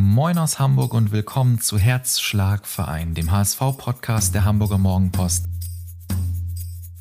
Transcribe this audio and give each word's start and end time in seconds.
Moin 0.00 0.38
aus 0.38 0.60
Hamburg 0.60 0.94
und 0.94 1.10
willkommen 1.10 1.60
zu 1.60 1.76
Herzschlagverein, 1.76 3.14
dem 3.14 3.32
HSV-Podcast 3.32 4.32
der 4.32 4.44
Hamburger 4.44 4.78
Morgenpost. 4.78 5.46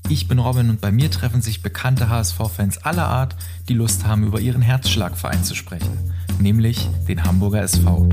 Ich 0.10 0.28
bin 0.28 0.40
Robin 0.40 0.72
und 0.72 0.82
bei 0.82 0.92
mir 0.92 1.12
treffen 1.12 1.44
sich 1.44 1.62
bekannte 1.62 2.10
HSV-Fans 2.10 2.80
aller 2.80 3.06
Art, 3.06 3.36
die 3.70 3.76
Lust 3.76 4.08
haben, 4.08 4.24
über 4.24 4.40
ihren 4.40 4.64
Herzschlagverein 4.64 5.44
zu 5.44 5.54
sprechen, 5.54 6.12
nämlich 6.40 6.90
den 7.08 7.24
Hamburger 7.24 7.62
SV. 7.62 8.10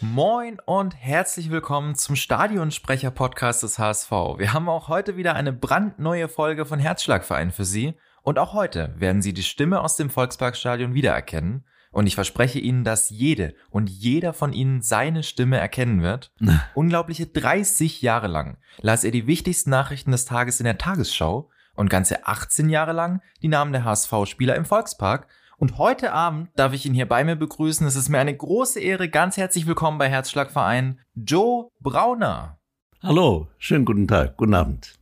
Moin 0.00 0.60
und 0.66 0.94
herzlich 0.94 1.50
willkommen 1.50 1.96
zum 1.96 2.14
Stadionsprecher-Podcast 2.14 3.64
des 3.64 3.80
HSV. 3.80 4.12
Wir 4.36 4.52
haben 4.52 4.68
auch 4.68 4.86
heute 4.86 5.16
wieder 5.16 5.34
eine 5.34 5.52
brandneue 5.52 6.28
Folge 6.28 6.64
von 6.64 6.78
Herzschlagverein 6.78 7.50
für 7.50 7.64
Sie. 7.64 7.94
Und 8.28 8.38
auch 8.38 8.52
heute 8.52 8.92
werden 8.98 9.22
Sie 9.22 9.32
die 9.32 9.42
Stimme 9.42 9.80
aus 9.80 9.96
dem 9.96 10.10
Volksparkstadion 10.10 10.92
wiedererkennen. 10.92 11.64
Und 11.90 12.06
ich 12.06 12.14
verspreche 12.14 12.58
Ihnen, 12.58 12.84
dass 12.84 13.08
jede 13.08 13.54
und 13.70 13.88
jeder 13.88 14.34
von 14.34 14.52
Ihnen 14.52 14.82
seine 14.82 15.22
Stimme 15.22 15.56
erkennen 15.56 16.02
wird. 16.02 16.30
Unglaubliche 16.74 17.24
30 17.24 18.02
Jahre 18.02 18.26
lang 18.26 18.58
las 18.82 19.02
er 19.02 19.12
die 19.12 19.26
wichtigsten 19.26 19.70
Nachrichten 19.70 20.10
des 20.10 20.26
Tages 20.26 20.60
in 20.60 20.64
der 20.64 20.76
Tagesschau 20.76 21.48
und 21.74 21.88
ganze 21.88 22.26
18 22.26 22.68
Jahre 22.68 22.92
lang 22.92 23.22
die 23.40 23.48
Namen 23.48 23.72
der 23.72 23.84
HSV-Spieler 23.84 24.56
im 24.56 24.66
Volkspark. 24.66 25.26
Und 25.56 25.78
heute 25.78 26.12
Abend 26.12 26.50
darf 26.54 26.74
ich 26.74 26.84
ihn 26.84 26.92
hier 26.92 27.08
bei 27.08 27.24
mir 27.24 27.36
begrüßen. 27.36 27.86
Es 27.86 27.96
ist 27.96 28.10
mir 28.10 28.18
eine 28.18 28.36
große 28.36 28.78
Ehre. 28.78 29.08
Ganz 29.08 29.38
herzlich 29.38 29.66
willkommen 29.66 29.96
bei 29.96 30.10
Herzschlagverein, 30.10 31.00
Joe 31.14 31.70
Brauner. 31.80 32.58
Hallo, 33.02 33.48
schönen 33.56 33.86
guten 33.86 34.06
Tag, 34.06 34.36
guten 34.36 34.52
Abend. 34.52 34.97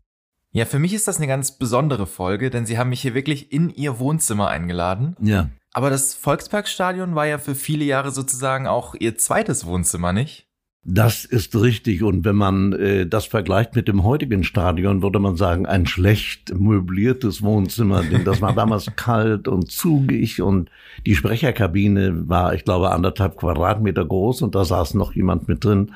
Ja, 0.56 0.65
für 0.65 0.78
mich 0.78 0.95
ist 0.95 1.06
das 1.06 1.19
eine 1.19 1.27
ganz 1.27 1.59
besondere 1.59 2.06
Folge, 2.06 2.48
denn 2.48 2.64
Sie 2.64 2.78
haben 2.78 2.88
mich 2.88 3.02
hier 3.02 3.12
wirklich 3.12 3.52
in 3.52 3.69
Ihr 3.69 3.98
Wohnzimmer 3.98 4.48
eingeladen. 4.48 5.14
Ja. 5.20 5.51
Aber 5.74 5.91
das 5.91 6.14
Volksparkstadion 6.14 7.14
war 7.14 7.27
ja 7.27 7.37
für 7.37 7.55
viele 7.55 7.84
Jahre 7.84 8.10
sozusagen 8.10 8.66
auch 8.66 8.95
Ihr 8.98 9.19
zweites 9.19 9.66
Wohnzimmer, 9.66 10.14
nicht? 10.14 10.47
Das 10.83 11.27
ist 11.27 11.55
richtig. 11.56 12.03
Und 12.03 12.25
wenn 12.25 12.36
man 12.36 12.72
äh, 12.72 13.06
das 13.06 13.27
vergleicht 13.27 13.77
mit 13.77 13.86
dem 13.86 14.03
heutigen 14.03 14.44
Stadion, 14.44 15.03
würde 15.03 15.19
man 15.19 15.36
sagen, 15.36 15.66
ein 15.66 15.84
schlecht 15.84 16.55
möbliertes 16.59 17.42
Wohnzimmer. 17.42 18.03
Denn 18.03 18.25
das 18.25 18.41
war 18.41 18.55
damals 18.55 18.86
kalt 18.97 19.48
und 19.48 19.70
zugig 19.70 20.41
und 20.41 20.70
die 21.05 21.16
Sprecherkabine 21.16 22.31
war, 22.31 22.55
ich 22.55 22.64
glaube, 22.64 22.92
anderthalb 22.92 23.36
Quadratmeter 23.36 24.06
groß 24.06 24.41
und 24.41 24.55
da 24.55 24.64
saß 24.64 24.94
noch 24.94 25.12
jemand 25.12 25.48
mit 25.48 25.62
drin. 25.64 25.92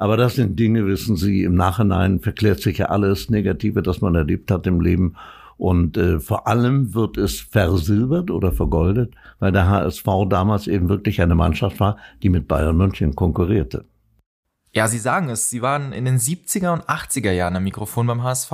Aber 0.00 0.16
das 0.16 0.34
sind 0.36 0.58
Dinge, 0.58 0.86
wissen 0.86 1.16
Sie, 1.16 1.44
im 1.44 1.54
Nachhinein 1.54 2.20
verklärt 2.20 2.60
sich 2.60 2.78
ja 2.78 2.86
alles 2.86 3.28
Negative, 3.28 3.82
das 3.82 4.00
man 4.00 4.14
erlebt 4.14 4.50
hat 4.50 4.66
im 4.66 4.80
Leben. 4.80 5.14
Und 5.58 5.98
äh, 5.98 6.20
vor 6.20 6.46
allem 6.46 6.94
wird 6.94 7.18
es 7.18 7.38
versilbert 7.38 8.30
oder 8.30 8.50
vergoldet, 8.50 9.12
weil 9.40 9.52
der 9.52 9.68
HSV 9.68 10.06
damals 10.30 10.68
eben 10.68 10.88
wirklich 10.88 11.20
eine 11.20 11.34
Mannschaft 11.34 11.80
war, 11.80 11.98
die 12.22 12.30
mit 12.30 12.48
Bayern 12.48 12.78
München 12.78 13.14
konkurrierte. 13.14 13.84
Ja, 14.72 14.88
Sie 14.88 14.98
sagen 14.98 15.28
es, 15.28 15.50
Sie 15.50 15.60
waren 15.60 15.92
in 15.92 16.06
den 16.06 16.16
70er 16.16 16.72
und 16.72 16.84
80er 16.84 17.32
Jahren 17.32 17.56
am 17.56 17.64
Mikrofon 17.64 18.06
beim 18.06 18.22
HSV, 18.22 18.52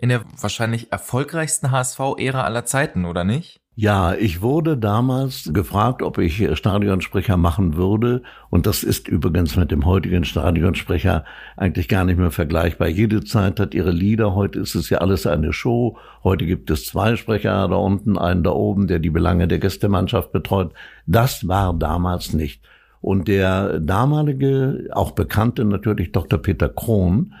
in 0.00 0.08
der 0.08 0.24
wahrscheinlich 0.40 0.90
erfolgreichsten 0.90 1.70
HSV-Ära 1.70 2.42
aller 2.42 2.64
Zeiten, 2.64 3.04
oder 3.04 3.22
nicht? 3.22 3.60
Ja, 3.80 4.12
ich 4.12 4.42
wurde 4.42 4.76
damals 4.76 5.52
gefragt, 5.54 6.02
ob 6.02 6.18
ich 6.18 6.44
Stadionsprecher 6.54 7.36
machen 7.36 7.76
würde. 7.76 8.22
Und 8.50 8.66
das 8.66 8.82
ist 8.82 9.06
übrigens 9.06 9.54
mit 9.54 9.70
dem 9.70 9.86
heutigen 9.86 10.24
Stadionsprecher 10.24 11.24
eigentlich 11.56 11.86
gar 11.86 12.02
nicht 12.02 12.18
mehr 12.18 12.32
vergleichbar. 12.32 12.88
Jede 12.88 13.22
Zeit 13.22 13.60
hat 13.60 13.74
ihre 13.74 13.92
Lieder. 13.92 14.34
Heute 14.34 14.58
ist 14.58 14.74
es 14.74 14.90
ja 14.90 14.98
alles 14.98 15.28
eine 15.28 15.52
Show. 15.52 15.96
Heute 16.24 16.44
gibt 16.44 16.72
es 16.72 16.86
zwei 16.86 17.14
Sprecher 17.14 17.68
da 17.68 17.76
unten, 17.76 18.18
einen 18.18 18.42
da 18.42 18.50
oben, 18.50 18.88
der 18.88 18.98
die 18.98 19.10
Belange 19.10 19.46
der 19.46 19.60
Gästemannschaft 19.60 20.32
betreut. 20.32 20.72
Das 21.06 21.46
war 21.46 21.72
damals 21.72 22.32
nicht. 22.32 22.60
Und 23.00 23.28
der 23.28 23.78
damalige, 23.78 24.88
auch 24.90 25.12
bekannte 25.12 25.64
natürlich 25.64 26.10
Dr. 26.10 26.40
Peter 26.40 26.68
Krohn, 26.68 27.32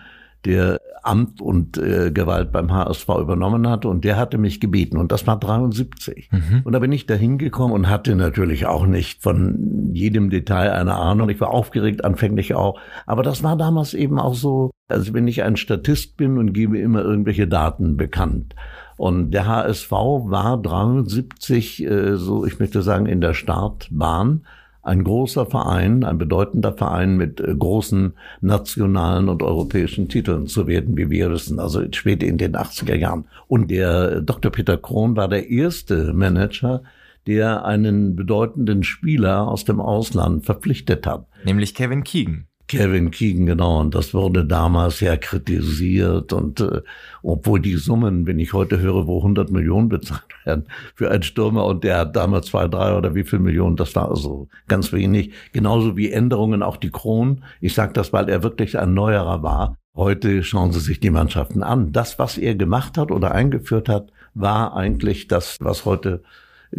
der 0.44 0.80
Amt 1.02 1.40
und 1.40 1.78
äh, 1.78 2.10
Gewalt 2.10 2.52
beim 2.52 2.72
HSV 2.72 3.08
übernommen 3.20 3.68
hatte 3.68 3.88
und 3.88 4.04
der 4.04 4.16
hatte 4.16 4.38
mich 4.38 4.60
gebeten 4.60 4.96
und 4.96 5.10
das 5.10 5.26
war 5.26 5.38
73. 5.38 6.28
Mhm. 6.30 6.62
Und 6.64 6.72
da 6.72 6.78
bin 6.78 6.92
ich 6.92 7.06
da 7.06 7.14
hingekommen 7.14 7.74
und 7.74 7.88
hatte 7.88 8.14
natürlich 8.14 8.66
auch 8.66 8.86
nicht 8.86 9.22
von 9.22 9.90
jedem 9.94 10.30
Detail 10.30 10.72
eine 10.72 10.94
Ahnung. 10.94 11.28
Ich 11.28 11.40
war 11.40 11.50
aufgeregt, 11.50 12.04
anfänglich 12.04 12.54
auch. 12.54 12.78
Aber 13.06 13.22
das 13.22 13.42
war 13.42 13.56
damals 13.56 13.94
eben 13.94 14.18
auch 14.18 14.34
so, 14.34 14.70
also 14.88 15.14
wenn 15.14 15.28
ich 15.28 15.42
ein 15.42 15.56
Statist 15.56 16.16
bin 16.16 16.38
und 16.38 16.52
gebe 16.52 16.78
immer 16.78 17.02
irgendwelche 17.02 17.48
Daten 17.48 17.96
bekannt. 17.96 18.54
Und 18.96 19.30
der 19.30 19.46
HSV 19.46 19.90
war 19.90 20.60
73, 20.60 21.84
äh, 21.84 22.16
so 22.16 22.44
ich 22.44 22.58
möchte 22.58 22.82
sagen, 22.82 23.06
in 23.06 23.20
der 23.20 23.34
Startbahn 23.34 24.42
ein 24.82 25.04
großer 25.04 25.46
Verein, 25.46 26.04
ein 26.04 26.18
bedeutender 26.18 26.72
Verein 26.72 27.16
mit 27.16 27.40
äh, 27.40 27.54
großen 27.54 28.14
nationalen 28.40 29.28
und 29.28 29.42
europäischen 29.42 30.08
Titeln 30.08 30.46
zu 30.46 30.66
werden, 30.66 30.96
wie 30.96 31.10
wir 31.10 31.30
wissen, 31.30 31.58
also 31.58 31.82
spät 31.92 32.22
in 32.22 32.38
den 32.38 32.56
80er 32.56 32.94
Jahren. 32.94 33.26
Und 33.46 33.70
der 33.70 34.12
äh, 34.12 34.22
Dr. 34.22 34.50
Peter 34.50 34.76
Krohn 34.76 35.16
war 35.16 35.28
der 35.28 35.50
erste 35.50 36.12
Manager, 36.12 36.82
der 37.26 37.64
einen 37.64 38.16
bedeutenden 38.16 38.82
Spieler 38.82 39.46
aus 39.46 39.64
dem 39.64 39.80
Ausland 39.80 40.46
verpflichtet 40.46 41.06
hat. 41.06 41.26
Nämlich 41.44 41.74
Kevin 41.74 42.02
Keegan. 42.02 42.47
Kevin 42.68 43.10
Keegan, 43.10 43.46
genau. 43.46 43.80
Und 43.80 43.94
das 43.94 44.14
wurde 44.14 44.44
damals 44.44 45.00
ja 45.00 45.16
kritisiert. 45.16 46.32
Und 46.32 46.60
äh, 46.60 46.82
obwohl 47.22 47.60
die 47.60 47.76
Summen, 47.76 48.26
wenn 48.26 48.38
ich 48.38 48.52
heute 48.52 48.78
höre, 48.78 49.06
wo 49.06 49.18
100 49.18 49.50
Millionen 49.50 49.88
bezahlt 49.88 50.22
werden 50.44 50.66
für 50.94 51.10
einen 51.10 51.22
Stürmer 51.22 51.64
und 51.64 51.82
der 51.82 51.98
hat 51.98 52.14
damals 52.14 52.46
zwei, 52.46 52.68
drei 52.68 52.96
oder 52.96 53.14
wie 53.14 53.24
viel 53.24 53.38
Millionen, 53.38 53.76
das 53.76 53.96
war 53.96 54.10
also 54.10 54.48
ganz 54.68 54.92
wenig. 54.92 55.32
Genauso 55.52 55.96
wie 55.96 56.12
Änderungen 56.12 56.62
auch 56.62 56.76
die 56.76 56.90
Kron. 56.90 57.42
Ich 57.60 57.74
sage 57.74 57.94
das, 57.94 58.12
weil 58.12 58.28
er 58.28 58.42
wirklich 58.42 58.78
ein 58.78 58.94
Neuerer 58.94 59.42
war. 59.42 59.76
Heute 59.96 60.44
schauen 60.44 60.72
Sie 60.72 60.80
sich 60.80 61.00
die 61.00 61.10
Mannschaften 61.10 61.62
an. 61.62 61.92
Das, 61.92 62.18
was 62.18 62.38
er 62.38 62.54
gemacht 62.54 62.98
hat 62.98 63.10
oder 63.10 63.32
eingeführt 63.32 63.88
hat, 63.88 64.12
war 64.34 64.76
eigentlich 64.76 65.26
das, 65.26 65.56
was 65.60 65.84
heute 65.84 66.22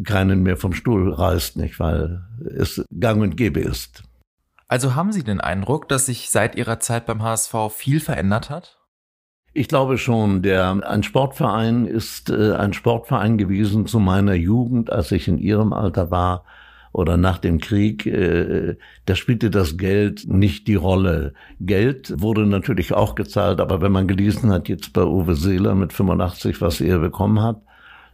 keinen 0.03 0.43
mehr 0.43 0.55
vom 0.55 0.73
Stuhl 0.73 1.11
reißt, 1.11 1.57
nicht, 1.57 1.79
weil 1.79 2.21
es 2.55 2.83
gang 2.99 3.21
und 3.21 3.35
gäbe 3.35 3.59
ist. 3.59 4.03
Also 4.69 4.93
haben 4.93 5.11
Sie 5.11 5.23
den 5.23 5.41
Eindruck, 5.41 5.89
dass 5.89 6.05
sich 6.05 6.29
seit 6.29 6.55
Ihrer 6.55 6.79
Zeit 6.79 7.07
beim 7.07 7.23
HSV 7.23 7.55
viel 7.71 7.99
verändert 7.99 8.51
hat? 8.51 8.77
Ich 9.51 9.67
glaube 9.67 9.97
schon, 9.97 10.43
der 10.43 10.87
ein 10.87 11.01
Sportverein 11.01 11.87
ist 11.87 12.29
äh, 12.29 12.53
ein 12.53 12.73
Sportverein 12.73 13.39
gewesen 13.39 13.87
zu 13.87 13.99
meiner 13.99 14.35
Jugend, 14.35 14.91
als 14.91 15.11
ich 15.11 15.27
in 15.27 15.39
Ihrem 15.39 15.73
Alter 15.73 16.11
war 16.11 16.45
oder 16.91 17.17
nach 17.17 17.39
dem 17.39 17.59
Krieg. 17.59 18.05
Äh, 18.05 18.77
da 19.05 19.15
spielte 19.15 19.49
das 19.49 19.77
Geld 19.77 20.27
nicht 20.27 20.67
die 20.67 20.75
Rolle. 20.75 21.33
Geld 21.59 22.13
wurde 22.21 22.45
natürlich 22.45 22.93
auch 22.93 23.15
gezahlt, 23.15 23.61
aber 23.61 23.81
wenn 23.81 23.91
man 23.91 24.07
gelesen 24.07 24.51
hat 24.51 24.69
jetzt 24.69 24.93
bei 24.93 25.03
Uwe 25.03 25.35
Seeler 25.35 25.73
mit 25.73 25.93
85, 25.93 26.61
was 26.61 26.79
er 26.79 26.99
bekommen 26.99 27.41
hat, 27.41 27.59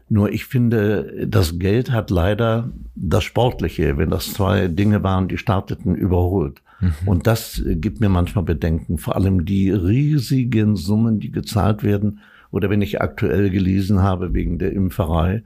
nur 0.07 0.31
ich 0.31 0.45
finde, 0.45 1.25
das 1.27 1.57
Geld 1.57 1.91
hat 1.91 2.11
leider 2.11 2.69
das 2.95 3.23
Sportliche, 3.23 3.97
wenn 3.97 4.11
das 4.11 4.33
zwei 4.33 4.67
Dinge 4.67 5.03
waren, 5.03 5.27
die 5.27 5.37
starteten, 5.37 5.95
überholt. 5.95 6.61
Mhm. 6.79 6.93
Und 7.05 7.27
das 7.27 7.61
gibt 7.65 8.01
mir 8.01 8.09
manchmal 8.09 8.43
Bedenken. 8.43 8.97
Vor 8.97 9.15
allem 9.15 9.45
die 9.45 9.71
riesigen 9.71 10.75
Summen, 10.75 11.19
die 11.19 11.31
gezahlt 11.31 11.83
werden. 11.83 12.19
Oder 12.51 12.69
wenn 12.69 12.81
ich 12.81 13.01
aktuell 13.01 13.49
gelesen 13.49 14.03
habe 14.03 14.33
wegen 14.33 14.59
der 14.59 14.73
Impferei 14.73 15.43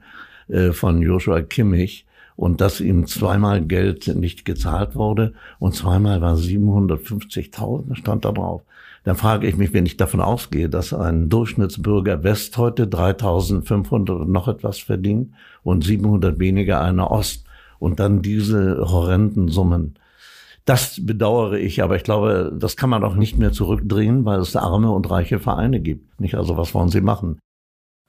äh, 0.48 0.72
von 0.72 1.00
Joshua 1.00 1.40
Kimmich 1.40 2.06
und 2.36 2.60
dass 2.60 2.80
ihm 2.80 3.06
zweimal 3.06 3.62
Geld 3.62 4.08
nicht 4.14 4.44
gezahlt 4.44 4.94
wurde 4.94 5.32
und 5.58 5.74
zweimal 5.74 6.20
war 6.20 6.36
750.000 6.36 7.96
stand 7.96 8.24
da 8.24 8.32
drauf 8.32 8.62
dann 9.04 9.16
frage 9.16 9.46
ich 9.46 9.56
mich, 9.56 9.72
wenn 9.72 9.86
ich 9.86 9.96
davon 9.96 10.20
ausgehe, 10.20 10.68
dass 10.68 10.92
ein 10.92 11.28
Durchschnittsbürger 11.28 12.22
West 12.22 12.58
heute 12.58 12.86
3.500 12.86 14.10
und 14.10 14.30
noch 14.30 14.48
etwas 14.48 14.78
verdient 14.78 15.32
und 15.62 15.84
700 15.84 16.38
weniger 16.38 16.80
einer 16.80 17.10
Ost 17.10 17.44
und 17.78 17.98
dann 17.98 18.22
diese 18.22 18.78
horrenden 18.78 19.48
Summen. 19.48 19.98
Das 20.66 21.04
bedauere 21.04 21.58
ich, 21.58 21.82
aber 21.82 21.96
ich 21.96 22.04
glaube, 22.04 22.54
das 22.56 22.76
kann 22.76 22.90
man 22.90 23.02
auch 23.02 23.14
nicht 23.14 23.38
mehr 23.38 23.52
zurückdrehen, 23.52 24.24
weil 24.24 24.40
es 24.40 24.54
arme 24.54 24.90
und 24.92 25.10
reiche 25.10 25.40
Vereine 25.40 25.80
gibt. 25.80 26.20
Nicht 26.20 26.34
also, 26.34 26.56
was 26.56 26.74
wollen 26.74 26.90
Sie 26.90 27.00
machen? 27.00 27.40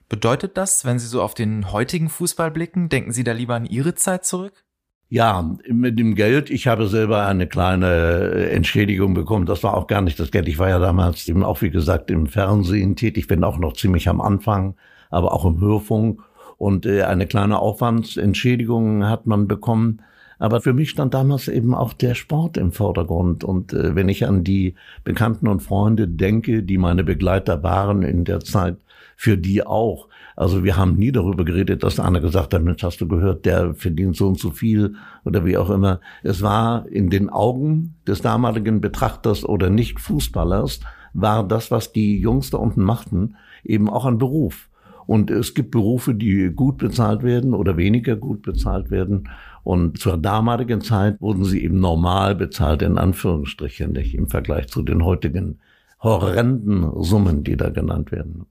Bedeutet 0.10 0.57
das, 0.57 0.83
wenn 0.83 1.00
Sie 1.00 1.07
so 1.07 1.21
auf 1.21 1.33
den 1.33 1.71
heutigen 1.71 2.10
Fußball 2.10 2.51
blicken, 2.51 2.89
denken 2.89 3.13
Sie 3.13 3.24
da 3.24 3.31
lieber 3.31 3.56
an 3.56 3.66
Ihre 3.66 3.95
Zeit 3.95 4.25
zurück? 4.25 4.66
Ja, 5.13 5.58
mit 5.68 6.00
dem 6.00 6.16
Geld. 6.16 6.50
Ich 6.50 6.68
habe 6.68 6.88
selber 6.88 7.25
eine 7.25 7.46
kleine 7.46 8.31
äh, 8.34 8.56
Entschädigung 8.56 9.13
bekommen. 9.13 9.46
Das 9.46 9.62
war 9.62 9.74
auch 9.74 9.88
gar 9.88 10.02
nicht 10.02 10.18
das 10.22 10.31
Geld. 10.31 10.48
Ich 10.48 10.58
war 10.58 10.69
ja 10.69 10.80
damals 10.80 11.28
eben 11.28 11.44
auch, 11.44 11.62
wie 11.62 11.69
gesagt, 11.69 12.10
im 12.10 12.28
Fernsehen 12.28 12.96
tätig, 12.96 13.28
bin 13.28 13.44
auch 13.44 13.58
noch 13.58 13.74
ziemlich 13.74 14.08
am 14.08 14.22
Anfang, 14.22 14.75
aber 15.10 15.34
auch 15.34 15.44
im 15.44 15.60
Hörfunk. 15.60 16.22
Und 16.58 16.86
äh, 16.86 17.04
eine 17.04 17.28
kleine 17.28 17.60
Aufwandsentschädigung 17.60 19.06
hat 19.06 19.28
man 19.28 19.50
bekommen. 19.50 20.02
Aber 20.40 20.62
für 20.62 20.72
mich 20.72 20.92
stand 20.92 21.14
damals 21.14 21.50
eben 21.50 21.74
auch 21.74 21.92
der 21.92 22.16
Sport 22.16 22.56
im 22.56 22.72
Vordergrund. 22.72 23.44
Und 23.44 23.74
äh, 23.74 23.94
wenn 23.94 24.07
ich 24.07 24.25
an 24.25 24.46
die 24.46 24.75
Bekannten 25.04 25.50
und 25.50 25.62
Freunde 25.62 26.07
denke, 26.07 26.64
die 26.64 26.78
meine 26.78 27.04
Begleiter 27.04 27.64
waren 27.64 28.04
in 28.04 28.24
der 28.24 28.40
Zeit, 28.40 28.78
für 29.18 29.38
die 29.38 29.62
auch, 29.66 30.07
Also 30.36 30.63
wir 30.63 30.78
haben 30.78 30.95
nie 30.95 31.12
darüber 31.12 31.45
geredet, 31.45 31.83
dass 31.83 32.00
einer 32.00 32.22
gesagt 32.22 32.54
hat, 32.54 32.63
Mensch, 32.63 32.83
hast 32.83 33.01
du 33.01 33.07
gehört, 33.07 33.45
der 33.45 33.74
verdient 33.74 34.16
so 34.16 34.28
und 34.28 34.39
so 34.39 34.51
viel 34.51 34.95
oder 35.25 35.45
wie 35.45 35.57
auch 35.57 35.69
immer. 35.69 36.00
Es 36.24 36.42
war 36.42 36.88
in 36.88 37.10
den 37.10 37.30
Augen 37.30 37.95
des 38.07 38.22
damaligen 38.22 38.81
Betrachters 38.81 39.45
oder 39.45 39.69
Nicht-Fußballers, 39.69 40.80
war 41.13 41.48
das, 41.48 41.72
was 41.72 41.92
die 41.92 42.19
Jungs 42.19 42.50
da 42.51 42.57
unten 42.57 42.81
machten, 42.81 43.36
eben 43.63 43.89
auch 43.89 44.06
ein 44.06 44.18
Beruf. 44.18 44.69
Und 45.07 45.30
es 45.30 45.54
gibt 45.54 45.72
Berufe, 45.72 46.16
die 46.16 46.51
gut 46.56 46.78
bezahlt 46.78 47.24
werden 47.24 47.54
oder 47.54 47.75
weniger 47.75 48.16
gut 48.16 48.44
bezahlt 48.44 48.92
werden. 48.92 49.30
Und 49.63 49.98
zur 49.98 50.18
damaligen 50.18 50.81
Zeit 50.81 51.19
wurden 51.19 51.44
sie 51.44 51.63
eben 51.63 51.80
normal 51.80 52.36
bezahlt, 52.36 52.81
in 52.81 52.98
Anführungsstrichen, 52.98 53.92
nicht 53.92 54.16
im 54.16 54.30
Vergleich 54.30 54.68
zu 54.68 54.83
den 54.83 55.04
heutigen 55.04 55.60
horrenden 56.01 57.04
Summen, 57.04 57.44
die 57.44 57.57
da 57.57 57.69
genannt 57.69 58.12
werden. 58.12 58.45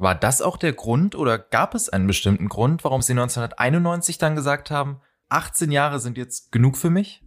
War 0.00 0.14
das 0.14 0.40
auch 0.40 0.56
der 0.56 0.72
Grund 0.72 1.14
oder 1.14 1.36
gab 1.38 1.74
es 1.74 1.90
einen 1.90 2.06
bestimmten 2.06 2.48
Grund, 2.48 2.84
warum 2.84 3.02
Sie 3.02 3.12
1991 3.12 4.16
dann 4.16 4.34
gesagt 4.34 4.70
haben, 4.70 5.02
18 5.28 5.70
Jahre 5.70 6.00
sind 6.00 6.16
jetzt 6.16 6.52
genug 6.52 6.78
für 6.78 6.88
mich? 6.88 7.22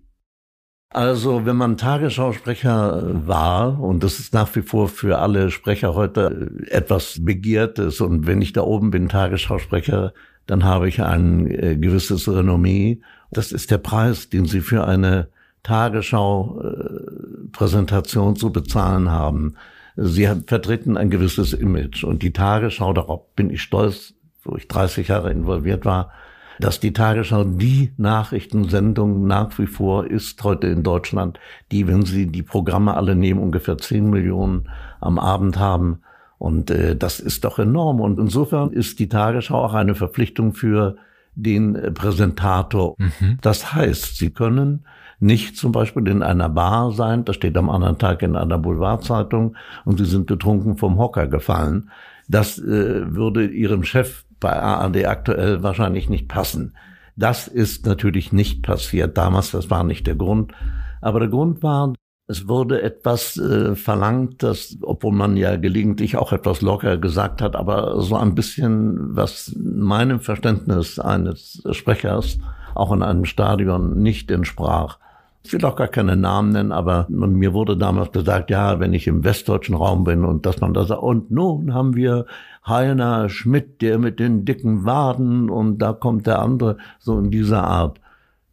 Also, 0.90 1.46
wenn 1.46 1.56
man 1.56 1.78
Tagesschausprecher 1.78 3.28
war, 3.28 3.80
und 3.80 4.04
das 4.04 4.20
ist 4.20 4.34
nach 4.34 4.56
wie 4.56 4.64
vor 4.64 4.90
für 4.90 5.20
alle 5.20 5.52
Sprecher 5.52 5.94
heute 5.94 6.50
etwas 6.68 7.24
Begehrtes, 7.24 8.02
und 8.02 8.26
wenn 8.26 8.42
ich 8.42 8.54
da 8.54 8.62
oben 8.62 8.90
bin, 8.90 9.08
Tagesschausprecher, 9.08 10.12
dann 10.48 10.64
habe 10.64 10.90
ich 10.90 11.04
ein 11.04 11.46
äh, 11.46 11.78
gewisses 11.78 12.28
Renommee. 12.28 13.04
Das 13.30 13.52
ist 13.52 13.70
der 13.70 13.78
Preis, 13.78 14.30
den 14.30 14.46
Sie 14.46 14.62
für 14.62 14.88
eine 14.88 15.28
Tagesschau-Präsentation 15.62 18.36
zu 18.36 18.52
bezahlen 18.52 19.12
haben. 19.12 19.58
Sie 19.96 20.28
vertreten 20.48 20.98
ein 20.98 21.10
gewisses 21.10 21.54
Image 21.54 22.04
und 22.04 22.24
die 22.24 22.34
Tagesschau, 22.34 22.94
darauf 22.94 23.34
bin 23.36 23.50
ich 23.50 23.62
stolz, 23.62 24.14
wo 24.44 24.56
ich 24.56 24.68
30 24.68 25.08
Jahre 25.08 25.32
involviert 25.32 25.86
war, 25.86 26.12
dass 26.60 26.80
die 26.80 26.94
Tagesschau 26.94 27.44
die 27.44 27.94
Nachrichtensendung 27.98 29.26
nach 29.26 29.58
wie 29.58 29.68
vor 29.68 30.06
ist 30.06 30.44
heute 30.44 30.68
in 30.68 30.84
Deutschland, 30.84 31.40
die, 31.72 31.88
wenn 31.88 32.06
Sie 32.06 32.28
die 32.28 32.44
Programme 32.44 32.96
alle 32.96 33.16
nehmen, 33.16 33.40
ungefähr 33.40 33.78
10 33.78 34.10
Millionen 34.10 34.70
am 35.00 35.20
Abend 35.20 35.58
haben. 35.58 36.02
Und 36.38 36.72
äh, 36.72 36.96
das 36.96 37.20
ist 37.20 37.44
doch 37.44 37.60
enorm. 37.60 38.02
Und 38.02 38.20
insofern 38.20 38.72
ist 38.72 39.00
die 39.00 39.10
Tagesschau 39.10 39.64
auch 39.64 39.74
eine 39.74 39.96
Verpflichtung 39.96 40.54
für 40.54 40.98
den 41.36 41.76
äh, 41.76 41.92
Präsentator. 41.92 42.96
Mhm. 42.98 43.38
Das 43.42 43.74
heißt, 43.74 44.18
Sie 44.18 44.30
können 44.30 44.86
nicht 45.24 45.56
zum 45.56 45.72
Beispiel 45.72 46.08
in 46.10 46.22
einer 46.22 46.50
Bar 46.50 46.92
sein, 46.92 47.24
das 47.24 47.38
steht 47.38 47.58
am 47.58 47.70
anderen 47.70 47.98
Tag 47.98 48.22
in 48.22 48.36
einer 48.36 48.58
Boulevardzeitung 48.58 49.56
und 49.86 49.98
sie 49.98 50.06
sind 50.06 50.28
betrunken 50.28 50.76
vom 50.76 51.00
Hocker 51.00 51.28
gefallen. 51.28 51.90
Das 52.28 52.60
äh, 52.60 53.16
würde 53.16 53.48
ihrem 53.48 53.84
Chef 53.84 54.26
bei 54.40 54.52
ARD 54.52 55.06
aktuell 55.06 55.64
wahrscheinlich 55.64 56.10
nicht 56.10 56.28
passen. 56.28 56.76
Das 57.16 57.48
ist 57.48 57.86
natürlich 57.86 58.34
nicht 58.34 58.64
passiert 58.64 59.18
damals, 59.18 59.52
das 59.52 59.70
war 59.70 59.86
nicht 59.86 60.08
der 60.08 60.16
Grund. 60.16 60.52
Aber 61.00 61.22
der 61.22 61.30
Grund 61.30 61.64
war, 61.64 61.94
es 62.28 62.50
wurde 62.50 62.82
etwas 62.82 63.38
äh, 63.38 63.76
verlangt, 63.76 64.44
das, 64.44 64.78
obwohl 64.82 65.14
man 65.14 65.38
ja 65.38 65.56
gelegentlich 65.56 66.18
auch 66.18 66.34
etwas 66.34 66.62
locker 66.62 66.98
gesagt 66.98 67.42
hat, 67.42 67.56
aber 67.56 68.02
so 68.02 68.18
ein 68.18 68.36
bisschen, 68.36 69.16
was 69.16 69.56
meinem 69.58 70.20
Verständnis 70.20 71.00
eines 71.00 71.64
Sprechers 71.72 72.40
auch 72.76 72.92
in 72.92 73.04
einem 73.04 73.24
Stadion 73.24 74.02
nicht 74.02 74.30
entsprach. 74.30 74.98
Ich 75.46 75.52
will 75.52 75.66
auch 75.66 75.76
gar 75.76 75.90
keine 75.90 76.16
Namen 76.16 76.54
nennen, 76.54 76.72
aber 76.72 77.06
mir 77.10 77.54
wurde 77.54 77.76
damals 77.76 78.14
gesagt, 78.14 78.50
ja, 78.50 78.80
wenn 78.80 78.94
ich 78.94 79.08
im 79.08 79.26
westdeutschen 79.26 79.76
Raum 79.76 80.06
bin 80.06 80.24
und 80.24 80.46
dass 80.46 80.62
man 80.62 80.74
da 80.74 80.86
sagt, 80.86 81.04
und 81.04 81.32
nun 81.32 81.74
haben 81.74 81.96
wir 81.96 82.26
Heiner 82.66 83.28
Schmidt, 83.28 83.82
der 83.82 84.00
mit 84.00 84.20
den 84.20 84.46
dicken 84.46 84.86
Waden 84.86 85.50
und 85.50 85.80
da 85.80 85.92
kommt 85.92 86.28
der 86.28 86.40
andere, 86.40 86.78
so 86.98 87.20
in 87.20 87.30
dieser 87.30 87.66
Art. 87.66 88.00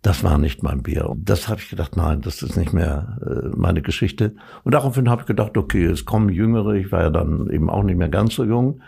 Das 0.02 0.24
war 0.24 0.36
nicht 0.38 0.64
mein 0.64 0.82
Bier. 0.82 1.14
Das 1.16 1.48
habe 1.48 1.60
ich 1.60 1.70
gedacht, 1.70 1.96
nein, 1.96 2.22
das 2.22 2.42
ist 2.42 2.56
nicht 2.56 2.72
mehr 2.72 3.18
äh, 3.24 3.48
meine 3.56 3.82
Geschichte. 3.82 4.34
Und 4.64 4.74
daraufhin 4.74 5.08
habe 5.08 5.22
ich 5.22 5.26
gedacht, 5.26 5.56
okay, 5.56 5.84
es 5.84 6.06
kommen 6.06 6.30
Jüngere, 6.30 6.74
ich 6.74 6.90
war 6.90 7.02
ja 7.02 7.10
dann 7.10 7.48
eben 7.50 7.70
auch 7.70 7.84
nicht 7.84 7.98
mehr 7.98 8.08
ganz 8.08 8.34
so 8.34 8.44
jung. 8.44 8.80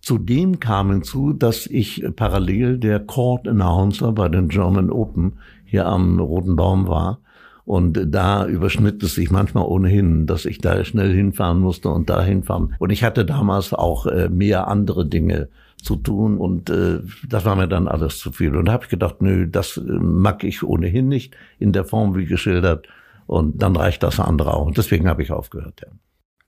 Zudem 0.00 0.60
kam 0.60 0.90
hinzu, 0.90 1.32
dass 1.32 1.66
ich 1.66 2.04
parallel 2.14 2.78
der 2.78 3.00
Court 3.00 3.48
Announcer 3.48 4.12
bei 4.12 4.28
den 4.28 4.48
German 4.48 4.90
Open 4.90 5.38
hier 5.64 5.86
am 5.86 6.18
Roten 6.18 6.56
Baum 6.56 6.88
war 6.88 7.20
und 7.68 8.14
da 8.14 8.46
überschnitt 8.46 9.02
es 9.02 9.14
sich 9.14 9.30
manchmal 9.30 9.66
ohnehin, 9.66 10.24
dass 10.24 10.46
ich 10.46 10.56
da 10.56 10.82
schnell 10.86 11.12
hinfahren 11.12 11.60
musste 11.60 11.90
und 11.90 12.08
da 12.08 12.22
hinfahren. 12.22 12.74
Und 12.78 12.88
ich 12.88 13.04
hatte 13.04 13.26
damals 13.26 13.74
auch 13.74 14.06
äh, 14.06 14.30
mehr 14.30 14.68
andere 14.68 15.04
Dinge 15.04 15.50
zu 15.82 15.96
tun 15.96 16.38
und 16.38 16.70
äh, 16.70 17.00
das 17.28 17.44
war 17.44 17.56
mir 17.56 17.68
dann 17.68 17.86
alles 17.86 18.20
zu 18.20 18.32
viel. 18.32 18.56
Und 18.56 18.64
da 18.64 18.72
habe 18.72 18.84
ich 18.84 18.90
gedacht, 18.90 19.20
nö, 19.20 19.46
das 19.46 19.76
äh, 19.76 19.82
mag 19.82 20.44
ich 20.44 20.62
ohnehin 20.62 21.08
nicht 21.08 21.36
in 21.58 21.74
der 21.74 21.84
Form 21.84 22.16
wie 22.16 22.24
geschildert. 22.24 22.88
Und 23.26 23.60
dann 23.60 23.76
reicht 23.76 24.02
das 24.02 24.18
andere 24.18 24.54
auch. 24.54 24.64
Und 24.64 24.78
deswegen 24.78 25.06
habe 25.06 25.22
ich 25.22 25.30
aufgehört. 25.30 25.82
Ja. 25.84 25.92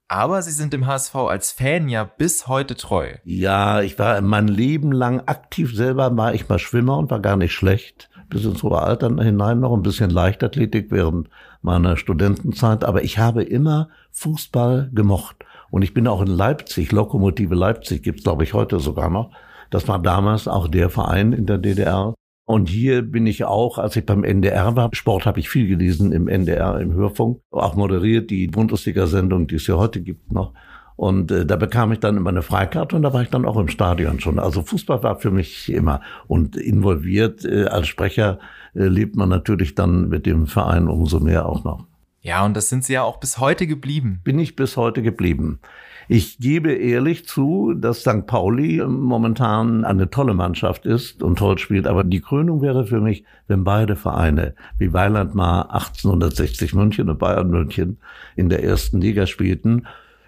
Aber 0.07 0.41
Sie 0.41 0.51
sind 0.51 0.73
dem 0.73 0.87
HSV 0.87 1.13
als 1.15 1.51
Fan 1.51 1.87
ja 1.87 2.03
bis 2.03 2.47
heute 2.47 2.75
treu. 2.75 3.13
Ja, 3.25 3.81
ich 3.81 3.99
war 3.99 4.19
mein 4.21 4.47
Leben 4.47 4.91
lang 4.91 5.21
aktiv 5.27 5.75
selber, 5.75 6.17
war 6.17 6.33
ich 6.33 6.49
mal 6.49 6.57
Schwimmer 6.57 6.97
und 6.97 7.11
war 7.11 7.19
gar 7.19 7.37
nicht 7.37 7.53
schlecht 7.53 8.09
bis 8.31 8.45
ins 8.45 8.63
hohe 8.63 8.81
Alter 8.81 9.15
hinein 9.23 9.59
noch 9.59 9.73
ein 9.73 9.83
bisschen 9.83 10.09
Leichtathletik 10.09 10.89
während 10.89 11.29
meiner 11.61 11.97
Studentenzeit. 11.97 12.83
Aber 12.83 13.03
ich 13.03 13.19
habe 13.19 13.43
immer 13.43 13.89
Fußball 14.11 14.89
gemocht. 14.93 15.35
Und 15.69 15.83
ich 15.83 15.93
bin 15.93 16.07
auch 16.07 16.21
in 16.21 16.27
Leipzig, 16.27 16.91
Lokomotive 16.91 17.53
Leipzig 17.53 18.01
gibt's 18.01 18.23
glaube 18.23 18.43
ich 18.43 18.53
heute 18.53 18.79
sogar 18.79 19.09
noch. 19.09 19.31
Das 19.69 19.87
war 19.87 19.99
damals 19.99 20.47
auch 20.47 20.67
der 20.67 20.89
Verein 20.89 21.31
in 21.33 21.45
der 21.45 21.59
DDR. 21.59 22.15
Und 22.45 22.67
hier 22.67 23.01
bin 23.03 23.27
ich 23.27 23.45
auch, 23.45 23.77
als 23.77 23.95
ich 23.95 24.05
beim 24.05 24.23
NDR 24.23 24.75
war, 24.75 24.89
Sport 24.93 25.25
habe 25.25 25.39
ich 25.39 25.49
viel 25.49 25.67
gelesen 25.67 26.11
im 26.11 26.27
NDR, 26.27 26.79
im 26.81 26.93
Hörfunk, 26.93 27.39
auch 27.51 27.75
moderiert 27.75 28.29
die 28.29 28.47
Bundesliga-Sendung, 28.47 29.47
die 29.47 29.55
es 29.55 29.67
ja 29.67 29.77
heute 29.77 30.01
gibt 30.01 30.33
noch. 30.33 30.53
Und 31.01 31.31
äh, 31.31 31.47
da 31.47 31.55
bekam 31.55 31.91
ich 31.91 31.99
dann 31.99 32.15
immer 32.15 32.29
eine 32.29 32.43
Freikarte 32.43 32.95
und 32.95 33.01
da 33.01 33.11
war 33.11 33.23
ich 33.23 33.31
dann 33.31 33.43
auch 33.45 33.57
im 33.57 33.69
Stadion 33.69 34.19
schon. 34.19 34.37
Also 34.37 34.61
Fußball 34.61 35.01
war 35.01 35.15
für 35.15 35.31
mich 35.31 35.73
immer 35.73 35.99
und 36.27 36.55
involviert 36.55 37.43
äh, 37.43 37.65
als 37.65 37.87
Sprecher 37.87 38.37
äh, 38.75 38.83
lebt 38.83 39.15
man 39.15 39.27
natürlich 39.27 39.73
dann 39.73 40.09
mit 40.09 40.27
dem 40.27 40.45
Verein 40.45 40.87
umso 40.87 41.19
mehr 41.19 41.47
auch 41.47 41.63
noch. 41.63 41.87
Ja, 42.21 42.45
und 42.45 42.55
das 42.55 42.69
sind 42.69 42.83
Sie 42.83 42.93
ja 42.93 43.01
auch 43.01 43.19
bis 43.19 43.39
heute 43.39 43.65
geblieben. 43.65 44.21
Bin 44.23 44.37
ich 44.37 44.55
bis 44.55 44.77
heute 44.77 45.01
geblieben. 45.01 45.59
Ich 46.07 46.37
gebe 46.37 46.71
ehrlich 46.71 47.27
zu, 47.27 47.73
dass 47.73 48.01
St. 48.01 48.27
Pauli 48.27 48.83
momentan 48.85 49.83
eine 49.83 50.11
tolle 50.11 50.35
Mannschaft 50.35 50.85
ist 50.85 51.23
und 51.23 51.39
toll 51.39 51.57
spielt, 51.57 51.87
aber 51.87 52.03
die 52.03 52.21
Krönung 52.21 52.61
wäre 52.61 52.85
für 52.85 53.01
mich, 53.01 53.23
wenn 53.47 53.63
beide 53.63 53.95
Vereine 53.95 54.53
wie 54.77 54.93
Weiland 54.93 55.33
mal 55.33 55.63
1860 55.63 56.75
München 56.75 57.09
und 57.09 57.17
Bayern 57.17 57.49
München 57.49 57.97
in 58.35 58.49
der 58.49 58.63
ersten 58.63 59.01
Liga 59.01 59.25
spielten 59.25 59.87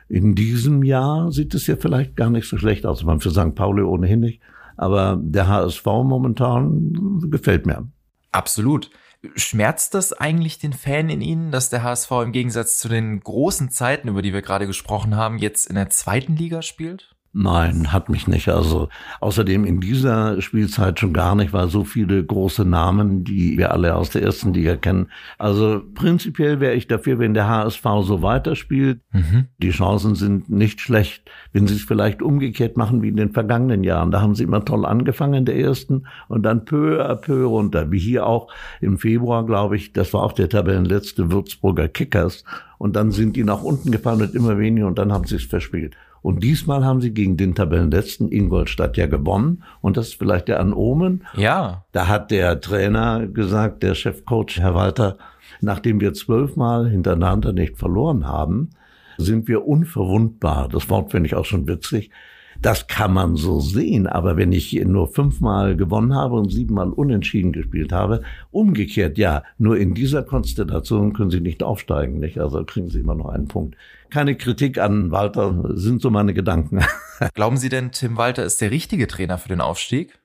in 0.10 0.36
diesem 0.36 0.84
Jahr 0.84 1.32
sieht 1.32 1.54
es 1.54 1.68
ja 1.68 1.76
vielleicht 1.76 2.16
gar 2.16 2.30
nicht 2.30 2.48
so 2.48 2.58
schlecht 2.58 2.86
aus. 2.86 3.04
Man 3.04 3.20
für 3.20 3.32
St. 3.32 3.56
Pauli 3.56 3.82
ohnehin 3.82 4.20
nicht. 4.20 4.42
Aber 4.76 5.20
der 5.22 5.48
HSV 5.48 5.86
momentan 5.86 7.20
gefällt 7.30 7.66
mir. 7.66 7.88
Absolut. 8.32 8.90
Schmerzt 9.36 9.94
das 9.94 10.12
eigentlich 10.12 10.60
den 10.60 10.74
Fan 10.74 11.10
in 11.10 11.22
Ihnen, 11.22 11.52
dass 11.52 11.70
der 11.70 11.84
HSV 11.84 12.12
im 12.24 12.32
Gegensatz 12.32 12.80
zu 12.80 12.90
den 12.90 13.20
großen 13.22 13.70
Zeiten, 13.70 14.10
über 14.10 14.22
die 14.22 14.34
wir 14.34 14.42
gerade 14.42 14.68
gesprochen 14.68 15.16
haben, 15.16 15.38
jetzt 15.38 15.68
in 15.68 15.76
der 15.76 15.90
zweiten 15.90 16.36
Liga 16.36 16.62
spielt? 16.62 17.16
Nein, 17.36 17.92
hat 17.92 18.10
mich 18.10 18.28
nicht. 18.28 18.50
Also 18.50 18.90
außerdem 19.20 19.66
in 19.66 19.80
dieser 19.80 20.40
Spielzeit 20.40 21.00
schon 21.00 21.14
gar 21.14 21.34
nicht, 21.34 21.52
weil 21.52 21.68
so 21.68 21.84
viele 21.84 22.24
große 22.24 22.64
Namen, 22.64 23.24
die 23.24 23.58
wir 23.58 23.72
alle 23.72 23.96
aus 23.96 24.12
der 24.12 24.22
ersten 24.22 24.54
Liga 24.54 24.76
kennen. 24.76 25.08
Also 25.40 25.82
prinzipiell 25.96 26.60
wäre 26.60 26.76
ich 26.76 26.88
dafür, 26.88 27.18
wenn 27.18 27.34
der 27.34 27.50
HSV 27.50 27.84
so 28.04 28.22
weiterspielt. 28.22 29.02
Mhm. 29.12 29.46
Die 29.58 29.72
Chancen 29.72 30.14
sind 30.14 30.52
nicht 30.52 30.80
schlecht, 30.80 31.28
wenn 31.54 31.66
sie 31.66 31.74
es 31.74 31.82
vielleicht 31.82 32.22
umgekehrt 32.22 32.78
machen 32.78 33.02
wie 33.02 33.10
in 33.10 33.16
den 33.16 33.34
vergangenen 33.34 33.84
Jahren. 33.84 34.12
Da 34.12 34.22
haben 34.22 34.36
sie 34.36 34.44
immer 34.44 34.64
toll 34.64 34.86
angefangen 34.86 35.34
in 35.34 35.46
der 35.46 35.58
ersten 35.58 36.06
und 36.28 36.44
dann 36.44 36.66
peu 36.66 37.04
à 37.04 37.16
peu 37.16 37.46
runter. 37.48 37.92
Wie 37.92 37.98
hier 37.98 38.28
auch 38.28 38.54
im 38.80 39.00
Februar, 39.00 39.44
glaube 39.44 39.76
ich, 39.76 39.92
das 39.92 40.14
war 40.14 40.22
auch 40.22 40.34
der 40.34 40.50
Tabellenletzte 40.50 41.32
Würzburger 41.32 41.88
Kickers. 41.88 42.44
Und 42.78 42.96
dann 42.96 43.10
sind 43.10 43.36
die 43.36 43.44
nach 43.44 43.64
unten 43.64 43.92
gefallen 43.92 44.22
und 44.22 44.36
immer 44.36 44.60
weniger 44.60 44.86
und 44.86 45.00
dann 45.00 45.12
haben 45.12 45.26
sie 45.26 45.38
es 45.38 45.46
verspielt. 45.46 45.96
Und 46.24 46.42
diesmal 46.42 46.86
haben 46.86 47.02
sie 47.02 47.14
gegen 47.14 47.36
den 47.38 47.54
Tabellenletzten 47.54 48.32
Ingolstadt 48.32 48.96
ja 48.98 49.08
gewonnen. 49.08 49.64
Und 49.82 49.98
das 49.98 50.08
ist 50.08 50.16
vielleicht 50.16 50.48
der 50.48 50.62
an 50.62 50.74
Omen. 50.74 51.26
Ja. 51.36 51.84
Da 51.92 52.08
hat 52.08 52.32
der 52.32 52.62
Trainer 52.62 53.28
gesagt, 53.28 53.84
der 53.84 53.94
Chefcoach, 53.94 54.58
Herr 54.58 54.74
Walter, 54.74 55.18
nachdem 55.60 56.00
wir 56.00 56.14
zwölfmal 56.14 56.90
hintereinander 56.90 57.52
nicht 57.52 57.78
verloren 57.78 58.26
haben, 58.26 58.70
sind 59.18 59.50
wir 59.50 59.68
unverwundbar. 59.68 60.70
Das 60.70 60.90
Wort 60.90 61.12
finde 61.12 61.28
ich 61.28 61.36
auch 61.36 61.46
schon 61.46 61.68
witzig. 61.68 62.10
Das 62.64 62.88
kann 62.88 63.14
man 63.14 63.36
so 63.36 63.60
sehen, 63.60 64.08
aber 64.08 64.38
wenn 64.38 64.54
ich 64.54 64.74
nur 64.86 65.10
fünfmal 65.10 65.76
gewonnen 65.76 66.16
habe 66.16 66.36
und 66.36 66.50
siebenmal 66.50 66.92
unentschieden 66.92 67.52
gespielt 67.52 67.92
habe, 67.92 68.22
umgekehrt, 68.52 69.18
ja, 69.18 69.44
nur 69.58 69.78
in 69.78 69.94
dieser 69.94 70.24
Konstellation 70.24 71.12
können 71.12 71.30
Sie 71.30 71.42
nicht 71.42 71.62
aufsteigen, 71.62 72.22
nicht? 72.22 72.40
Also 72.40 72.64
kriegen 72.64 72.90
Sie 72.90 73.02
immer 73.02 73.16
noch 73.16 73.28
einen 73.28 73.50
Punkt. 73.50 73.76
Keine 74.10 74.38
Kritik 74.38 74.78
an 74.78 75.12
Walter, 75.12 75.74
sind 75.76 76.02
so 76.02 76.10
meine 76.10 76.34
Gedanken. 76.34 76.80
Glauben 77.34 77.58
Sie 77.58 77.68
denn, 77.68 77.92
Tim 77.92 78.16
Walter 78.16 78.46
ist 78.46 78.62
der 78.62 78.72
richtige 78.72 79.08
Trainer 79.08 79.38
für 79.38 79.50
den 79.50 79.60
Aufstieg? 79.60 80.18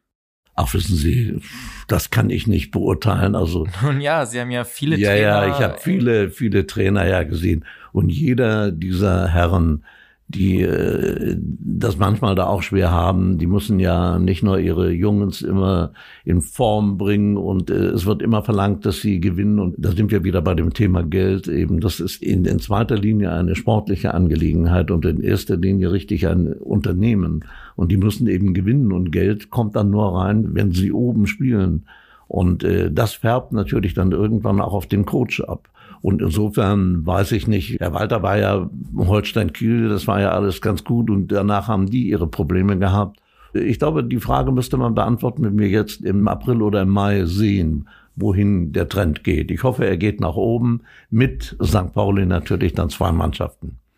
Ach, 0.54 0.72
wissen 0.74 0.94
Sie, 0.94 1.40
das 1.88 2.10
kann 2.10 2.30
ich 2.30 2.46
nicht 2.46 2.70
beurteilen. 2.70 3.34
Also 3.34 3.66
nun 3.82 4.00
ja, 4.00 4.26
Sie 4.26 4.40
haben 4.40 4.52
ja 4.52 4.62
viele 4.62 4.96
ja, 4.96 5.10
Trainer. 5.10 5.22
Ja, 5.22 5.46
ja, 5.46 5.56
ich 5.56 5.60
habe 5.60 5.78
viele, 5.80 6.30
viele 6.30 6.68
Trainer 6.68 7.04
ja 7.04 7.24
gesehen 7.24 7.64
und 7.92 8.10
jeder 8.10 8.70
dieser 8.70 9.26
Herren 9.26 9.82
die 10.28 10.60
äh, 10.60 11.36
das 11.40 11.96
manchmal 11.96 12.34
da 12.34 12.46
auch 12.46 12.62
schwer 12.62 12.90
haben. 12.90 13.38
Die 13.38 13.46
müssen 13.46 13.80
ja 13.80 14.18
nicht 14.18 14.42
nur 14.42 14.58
ihre 14.58 14.90
Jungs 14.90 15.40
immer 15.40 15.92
in 16.24 16.42
Form 16.42 16.98
bringen 16.98 17.38
und 17.38 17.70
äh, 17.70 17.86
es 17.88 18.04
wird 18.04 18.20
immer 18.20 18.42
verlangt, 18.42 18.84
dass 18.84 19.00
sie 19.00 19.20
gewinnen. 19.20 19.58
Und 19.58 19.74
da 19.78 19.90
sind 19.92 20.10
wir 20.10 20.24
wieder 20.24 20.42
bei 20.42 20.54
dem 20.54 20.74
Thema 20.74 21.02
Geld 21.02 21.48
eben. 21.48 21.80
Das 21.80 21.98
ist 21.98 22.22
in, 22.22 22.44
in 22.44 22.58
zweiter 22.58 22.96
Linie 22.96 23.32
eine 23.32 23.56
sportliche 23.56 24.12
Angelegenheit 24.12 24.90
und 24.90 25.06
in 25.06 25.22
erster 25.22 25.56
Linie 25.56 25.92
richtig 25.92 26.26
ein 26.28 26.52
Unternehmen. 26.52 27.46
Und 27.74 27.90
die 27.90 27.96
müssen 27.96 28.26
eben 28.26 28.52
gewinnen 28.52 28.92
und 28.92 29.12
Geld 29.12 29.48
kommt 29.48 29.76
dann 29.76 29.90
nur 29.90 30.14
rein, 30.14 30.54
wenn 30.54 30.72
sie 30.72 30.92
oben 30.92 31.26
spielen. 31.26 31.86
Und 32.26 32.64
äh, 32.64 32.92
das 32.92 33.14
färbt 33.14 33.52
natürlich 33.52 33.94
dann 33.94 34.12
irgendwann 34.12 34.60
auch 34.60 34.74
auf 34.74 34.86
den 34.86 35.06
Coach 35.06 35.40
ab. 35.40 35.70
Und 36.00 36.22
insofern 36.22 37.06
weiß 37.06 37.32
ich 37.32 37.46
nicht, 37.46 37.80
Herr 37.80 37.92
Walter 37.92 38.22
war 38.22 38.38
ja 38.38 38.70
Holstein 38.96 39.52
Kiel, 39.52 39.88
das 39.88 40.06
war 40.06 40.20
ja 40.20 40.30
alles 40.30 40.60
ganz 40.60 40.84
gut 40.84 41.10
und 41.10 41.28
danach 41.28 41.68
haben 41.68 41.86
die 41.86 42.08
ihre 42.08 42.26
Probleme 42.26 42.78
gehabt. 42.78 43.20
Ich 43.54 43.78
glaube, 43.78 44.04
die 44.04 44.20
Frage 44.20 44.52
müsste 44.52 44.76
man 44.76 44.94
beantworten, 44.94 45.42
wenn 45.42 45.58
wir 45.58 45.68
jetzt 45.68 46.02
im 46.02 46.28
April 46.28 46.62
oder 46.62 46.82
im 46.82 46.90
Mai 46.90 47.24
sehen, 47.24 47.88
wohin 48.14 48.72
der 48.72 48.88
Trend 48.88 49.24
geht. 49.24 49.50
Ich 49.50 49.62
hoffe, 49.62 49.86
er 49.86 49.96
geht 49.96 50.20
nach 50.20 50.34
oben 50.34 50.82
mit 51.10 51.56
St. 51.62 51.92
Pauli 51.94 52.26
natürlich 52.26 52.74
dann 52.74 52.90
zwei 52.90 53.12
Mannschaften. 53.12 53.78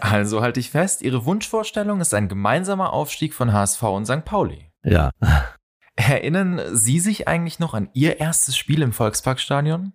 Also 0.00 0.42
halte 0.42 0.60
ich 0.60 0.70
fest, 0.70 1.02
Ihre 1.02 1.24
Wunschvorstellung 1.24 2.00
ist 2.00 2.14
ein 2.14 2.28
gemeinsamer 2.28 2.92
Aufstieg 2.92 3.34
von 3.34 3.52
HSV 3.52 3.82
und 3.82 4.06
St. 4.06 4.24
Pauli. 4.24 4.70
Ja. 4.84 5.10
Erinnern 5.96 6.60
Sie 6.72 7.00
sich 7.00 7.26
eigentlich 7.26 7.58
noch 7.58 7.74
an 7.74 7.88
Ihr 7.92 8.20
erstes 8.20 8.56
Spiel 8.56 8.82
im 8.82 8.92
Volksparkstadion? 8.92 9.92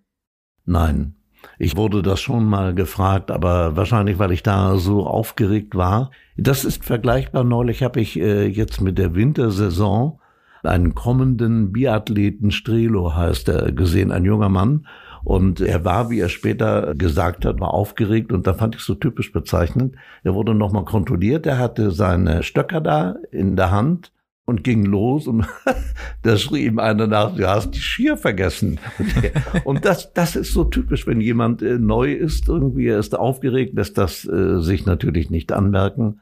Nein. 0.64 1.14
Ich 1.58 1.76
wurde 1.76 2.02
das 2.02 2.20
schon 2.20 2.44
mal 2.44 2.74
gefragt, 2.74 3.30
aber 3.30 3.76
wahrscheinlich, 3.76 4.18
weil 4.18 4.32
ich 4.32 4.42
da 4.42 4.76
so 4.76 5.06
aufgeregt 5.06 5.74
war. 5.74 6.10
Das 6.36 6.64
ist 6.64 6.84
vergleichbar. 6.84 7.44
Neulich 7.44 7.82
habe 7.82 8.00
ich 8.00 8.18
äh, 8.20 8.46
jetzt 8.46 8.80
mit 8.80 8.98
der 8.98 9.14
Wintersaison 9.14 10.20
einen 10.62 10.94
kommenden 10.94 11.72
Biathleten, 11.72 12.50
Strelo 12.50 13.14
heißt 13.14 13.48
er, 13.48 13.72
gesehen, 13.72 14.12
ein 14.12 14.24
junger 14.24 14.48
Mann. 14.48 14.86
Und 15.24 15.60
er 15.60 15.84
war, 15.84 16.10
wie 16.10 16.20
er 16.20 16.28
später 16.28 16.94
gesagt 16.94 17.44
hat, 17.44 17.58
war 17.58 17.74
aufgeregt 17.74 18.32
und 18.32 18.46
da 18.46 18.54
fand 18.54 18.76
ich 18.76 18.82
so 18.82 18.94
typisch 18.94 19.32
bezeichnend. 19.32 19.96
Er 20.22 20.34
wurde 20.34 20.54
nochmal 20.54 20.84
kontrolliert, 20.84 21.46
er 21.46 21.58
hatte 21.58 21.90
seine 21.90 22.42
Stöcker 22.42 22.80
da 22.80 23.16
in 23.32 23.56
der 23.56 23.70
Hand 23.70 24.12
und 24.46 24.64
ging 24.64 24.84
los 24.84 25.26
und 25.26 25.46
da 26.22 26.38
schrie 26.38 26.64
ihm 26.64 26.78
einer 26.78 27.06
nach, 27.06 27.34
du 27.34 27.46
hast 27.46 27.72
die 27.72 27.80
Schier 27.80 28.16
vergessen. 28.16 28.80
Und 29.64 29.84
das, 29.84 30.12
das 30.14 30.36
ist 30.36 30.52
so 30.52 30.64
typisch, 30.64 31.06
wenn 31.06 31.20
jemand 31.20 31.62
äh, 31.62 31.78
neu 31.78 32.12
ist, 32.12 32.48
irgendwie 32.48 32.86
er 32.86 32.98
ist 32.98 33.18
aufgeregt, 33.18 33.74
lässt 33.74 33.98
das 33.98 34.24
äh, 34.24 34.60
sich 34.60 34.86
natürlich 34.86 35.30
nicht 35.30 35.52
anmerken. 35.52 36.20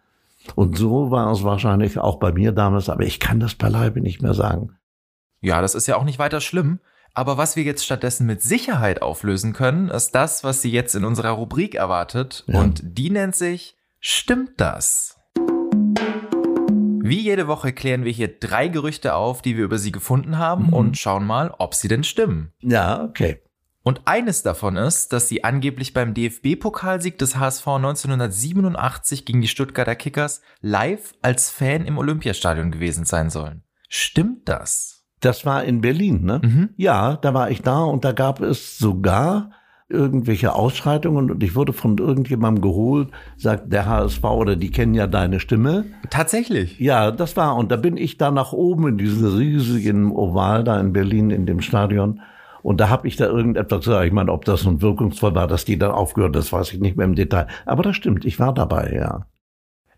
Und 0.54 0.76
so 0.76 1.10
war 1.10 1.30
es 1.30 1.44
wahrscheinlich 1.44 1.98
auch 1.98 2.18
bei 2.18 2.32
mir 2.32 2.52
damals, 2.52 2.88
aber 2.88 3.04
ich 3.04 3.20
kann 3.20 3.40
das 3.40 3.54
beileibe 3.54 4.00
nicht 4.00 4.22
mehr 4.22 4.34
sagen. 4.34 4.70
Ja, 5.40 5.60
das 5.60 5.74
ist 5.74 5.86
ja 5.86 5.96
auch 5.96 6.04
nicht 6.04 6.18
weiter 6.18 6.40
schlimm. 6.40 6.80
Aber 7.12 7.36
was 7.36 7.56
wir 7.56 7.62
jetzt 7.62 7.84
stattdessen 7.84 8.26
mit 8.26 8.42
Sicherheit 8.42 9.02
auflösen 9.02 9.52
können, 9.52 9.88
ist 9.88 10.14
das, 10.14 10.42
was 10.42 10.62
Sie 10.62 10.72
jetzt 10.72 10.94
in 10.94 11.04
unserer 11.04 11.30
Rubrik 11.30 11.74
erwartet. 11.74 12.44
Ja. 12.46 12.60
Und 12.60 12.80
die 12.82 13.10
nennt 13.10 13.36
sich 13.36 13.76
Stimmt 14.06 14.60
das? 14.60 15.13
Wie 17.06 17.20
jede 17.20 17.48
Woche 17.48 17.74
klären 17.74 18.06
wir 18.06 18.12
hier 18.12 18.28
drei 18.28 18.68
Gerüchte 18.68 19.14
auf, 19.14 19.42
die 19.42 19.58
wir 19.58 19.64
über 19.64 19.76
sie 19.76 19.92
gefunden 19.92 20.38
haben 20.38 20.68
mhm. 20.68 20.72
und 20.72 20.96
schauen 20.96 21.26
mal, 21.26 21.54
ob 21.58 21.74
sie 21.74 21.86
denn 21.86 22.02
stimmen. 22.02 22.54
Ja, 22.62 23.04
okay. 23.04 23.42
Und 23.82 24.00
eines 24.06 24.42
davon 24.42 24.78
ist, 24.78 25.12
dass 25.12 25.28
sie 25.28 25.44
angeblich 25.44 25.92
beim 25.92 26.14
DFB-Pokalsieg 26.14 27.18
des 27.18 27.36
HSV 27.36 27.66
1987 27.66 29.26
gegen 29.26 29.42
die 29.42 29.48
Stuttgarter 29.48 29.96
Kickers 29.96 30.40
live 30.62 31.12
als 31.20 31.50
Fan 31.50 31.84
im 31.84 31.98
Olympiastadion 31.98 32.70
gewesen 32.70 33.04
sein 33.04 33.28
sollen. 33.28 33.64
Stimmt 33.90 34.48
das? 34.48 35.04
Das 35.20 35.44
war 35.44 35.62
in 35.62 35.82
Berlin, 35.82 36.24
ne? 36.24 36.40
Mhm. 36.42 36.70
Ja, 36.78 37.16
da 37.18 37.34
war 37.34 37.50
ich 37.50 37.60
da 37.60 37.82
und 37.82 38.06
da 38.06 38.12
gab 38.12 38.40
es 38.40 38.78
sogar 38.78 39.50
irgendwelche 39.88 40.54
Ausschreitungen 40.54 41.30
und 41.30 41.42
ich 41.42 41.54
wurde 41.54 41.72
von 41.72 41.98
irgendjemandem 41.98 42.62
geholt, 42.62 43.10
sagt 43.36 43.72
der 43.72 43.86
HSV 43.86 44.24
oder 44.24 44.56
die 44.56 44.70
kennen 44.70 44.94
ja 44.94 45.06
deine 45.06 45.40
Stimme. 45.40 45.84
Tatsächlich? 46.10 46.78
Ja, 46.80 47.10
das 47.10 47.36
war. 47.36 47.56
Und 47.56 47.70
da 47.70 47.76
bin 47.76 47.96
ich 47.96 48.16
da 48.16 48.30
nach 48.30 48.52
oben 48.52 48.88
in 48.88 48.98
diesem 48.98 49.36
riesigen 49.36 50.10
Oval 50.10 50.64
da 50.64 50.80
in 50.80 50.92
Berlin 50.92 51.30
in 51.30 51.46
dem 51.46 51.60
Stadion. 51.60 52.20
Und 52.62 52.80
da 52.80 52.88
habe 52.88 53.06
ich 53.06 53.16
da 53.16 53.26
irgendetwas 53.26 53.84
gesagt. 53.84 54.06
Ich 54.06 54.12
meine, 54.12 54.32
ob 54.32 54.46
das 54.46 54.64
nun 54.64 54.80
wirkungsvoll 54.80 55.34
war, 55.34 55.46
dass 55.46 55.66
die 55.66 55.78
dann 55.78 55.90
aufgehört, 55.90 56.34
das 56.34 56.50
weiß 56.50 56.72
ich 56.72 56.80
nicht 56.80 56.96
mehr 56.96 57.04
im 57.04 57.14
Detail. 57.14 57.46
Aber 57.66 57.82
das 57.82 57.94
stimmt, 57.94 58.24
ich 58.24 58.40
war 58.40 58.54
dabei, 58.54 58.92
ja. 58.94 59.26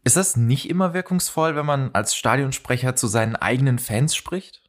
Ist 0.02 0.16
das 0.16 0.36
nicht 0.36 0.68
immer 0.68 0.92
wirkungsvoll, 0.92 1.54
wenn 1.54 1.66
man 1.66 1.90
als 1.92 2.16
Stadionsprecher 2.16 2.96
zu 2.96 3.06
seinen 3.06 3.36
eigenen 3.36 3.78
Fans 3.78 4.16
spricht? 4.16 4.65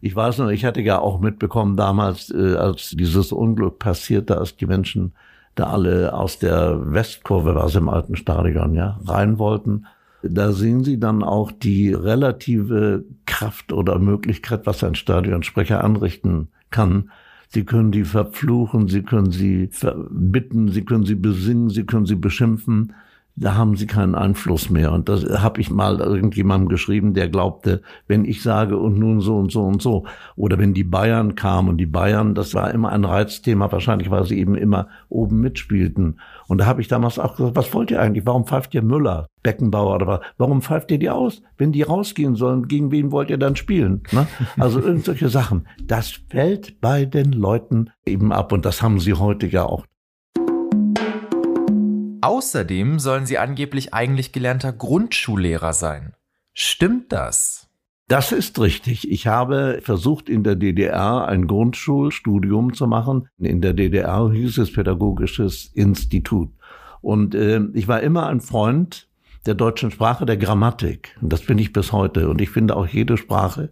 Ich 0.00 0.16
weiß 0.16 0.38
noch, 0.38 0.48
ich 0.48 0.64
hatte 0.64 0.80
ja 0.80 0.98
auch 0.98 1.20
mitbekommen 1.20 1.76
damals, 1.76 2.30
äh, 2.30 2.54
als 2.54 2.90
dieses 2.90 3.32
Unglück 3.32 3.78
passierte, 3.78 4.38
als 4.38 4.56
die 4.56 4.66
Menschen 4.66 5.12
da 5.54 5.64
alle 5.64 6.14
aus 6.14 6.38
der 6.38 6.92
Westkurve, 6.92 7.54
was 7.54 7.74
im 7.74 7.88
alten 7.88 8.16
Stadion, 8.16 8.74
ja, 8.74 8.98
rein 9.04 9.38
wollten. 9.38 9.86
Da 10.22 10.52
sehen 10.52 10.84
Sie 10.84 10.98
dann 10.98 11.22
auch 11.22 11.50
die 11.50 11.92
relative 11.92 13.04
Kraft 13.26 13.72
oder 13.72 13.98
Möglichkeit, 13.98 14.66
was 14.66 14.84
ein 14.84 14.94
Stadionsprecher 14.94 15.82
anrichten 15.82 16.48
kann. 16.70 17.10
Sie 17.48 17.64
können 17.64 17.90
die 17.90 18.04
verfluchen, 18.04 18.88
Sie 18.88 19.02
können 19.02 19.32
sie 19.32 19.68
verbitten, 19.72 20.68
Sie 20.68 20.84
können 20.84 21.04
sie 21.04 21.14
besingen, 21.14 21.68
Sie 21.68 21.84
können 21.84 22.06
sie 22.06 22.16
beschimpfen 22.16 22.92
da 23.40 23.54
haben 23.54 23.76
sie 23.76 23.86
keinen 23.86 24.14
Einfluss 24.14 24.68
mehr. 24.68 24.92
Und 24.92 25.08
das 25.08 25.24
habe 25.24 25.60
ich 25.60 25.70
mal 25.70 25.98
irgendjemandem 25.98 26.68
geschrieben, 26.68 27.14
der 27.14 27.28
glaubte, 27.28 27.80
wenn 28.06 28.24
ich 28.26 28.42
sage 28.42 28.76
und 28.76 28.98
nun 28.98 29.20
so 29.20 29.38
und 29.38 29.50
so 29.50 29.64
und 29.64 29.80
so, 29.80 30.04
oder 30.36 30.58
wenn 30.58 30.74
die 30.74 30.84
Bayern 30.84 31.34
kamen 31.34 31.70
und 31.70 31.78
die 31.78 31.86
Bayern, 31.86 32.34
das 32.34 32.54
war 32.54 32.70
immer 32.72 32.92
ein 32.92 33.04
Reizthema, 33.04 33.72
wahrscheinlich 33.72 34.10
weil 34.10 34.26
sie 34.26 34.38
eben 34.38 34.54
immer 34.54 34.88
oben 35.08 35.40
mitspielten. 35.40 36.20
Und 36.48 36.58
da 36.58 36.66
habe 36.66 36.82
ich 36.82 36.88
damals 36.88 37.18
auch 37.18 37.36
gesagt, 37.36 37.56
was 37.56 37.72
wollt 37.72 37.90
ihr 37.90 38.00
eigentlich? 38.00 38.26
Warum 38.26 38.44
pfeift 38.44 38.74
ihr 38.74 38.82
Müller, 38.82 39.28
Beckenbauer 39.42 39.94
oder 39.94 40.06
was? 40.06 40.20
Warum 40.36 40.60
pfeift 40.60 40.90
ihr 40.90 40.98
die 40.98 41.10
aus? 41.10 41.42
Wenn 41.56 41.72
die 41.72 41.82
rausgehen 41.82 42.34
sollen, 42.34 42.68
gegen 42.68 42.90
wen 42.90 43.10
wollt 43.10 43.30
ihr 43.30 43.38
dann 43.38 43.56
spielen? 43.56 44.02
Ne? 44.12 44.26
Also 44.58 44.80
irgendwelche 44.80 45.30
Sachen. 45.30 45.66
Das 45.82 46.20
fällt 46.28 46.80
bei 46.80 47.06
den 47.06 47.32
Leuten 47.32 47.90
eben 48.04 48.32
ab 48.32 48.52
und 48.52 48.66
das 48.66 48.82
haben 48.82 49.00
sie 49.00 49.14
heute 49.14 49.46
ja 49.46 49.64
auch. 49.64 49.86
Außerdem 52.22 52.98
sollen 52.98 53.26
sie 53.26 53.38
angeblich 53.38 53.94
eigentlich 53.94 54.32
gelernter 54.32 54.72
Grundschullehrer 54.72 55.72
sein. 55.72 56.14
Stimmt 56.52 57.12
das? 57.12 57.68
Das 58.08 58.32
ist 58.32 58.58
richtig. 58.60 59.10
Ich 59.10 59.28
habe 59.28 59.80
versucht, 59.82 60.28
in 60.28 60.42
der 60.42 60.56
DDR 60.56 61.28
ein 61.28 61.46
Grundschulstudium 61.46 62.74
zu 62.74 62.88
machen. 62.88 63.28
In 63.38 63.60
der 63.60 63.72
DDR 63.72 64.30
hieß 64.32 64.58
es 64.58 64.72
Pädagogisches 64.72 65.70
Institut. 65.74 66.50
Und 67.00 67.34
äh, 67.34 67.60
ich 67.72 67.86
war 67.86 68.00
immer 68.00 68.26
ein 68.26 68.40
Freund 68.40 69.08
der 69.46 69.54
deutschen 69.54 69.90
Sprache, 69.90 70.26
der 70.26 70.36
Grammatik. 70.36 71.16
Und 71.20 71.32
das 71.32 71.42
bin 71.42 71.58
ich 71.58 71.72
bis 71.72 71.92
heute. 71.92 72.28
Und 72.28 72.40
ich 72.40 72.50
finde 72.50 72.76
auch 72.76 72.86
jede 72.86 73.16
Sprache, 73.16 73.70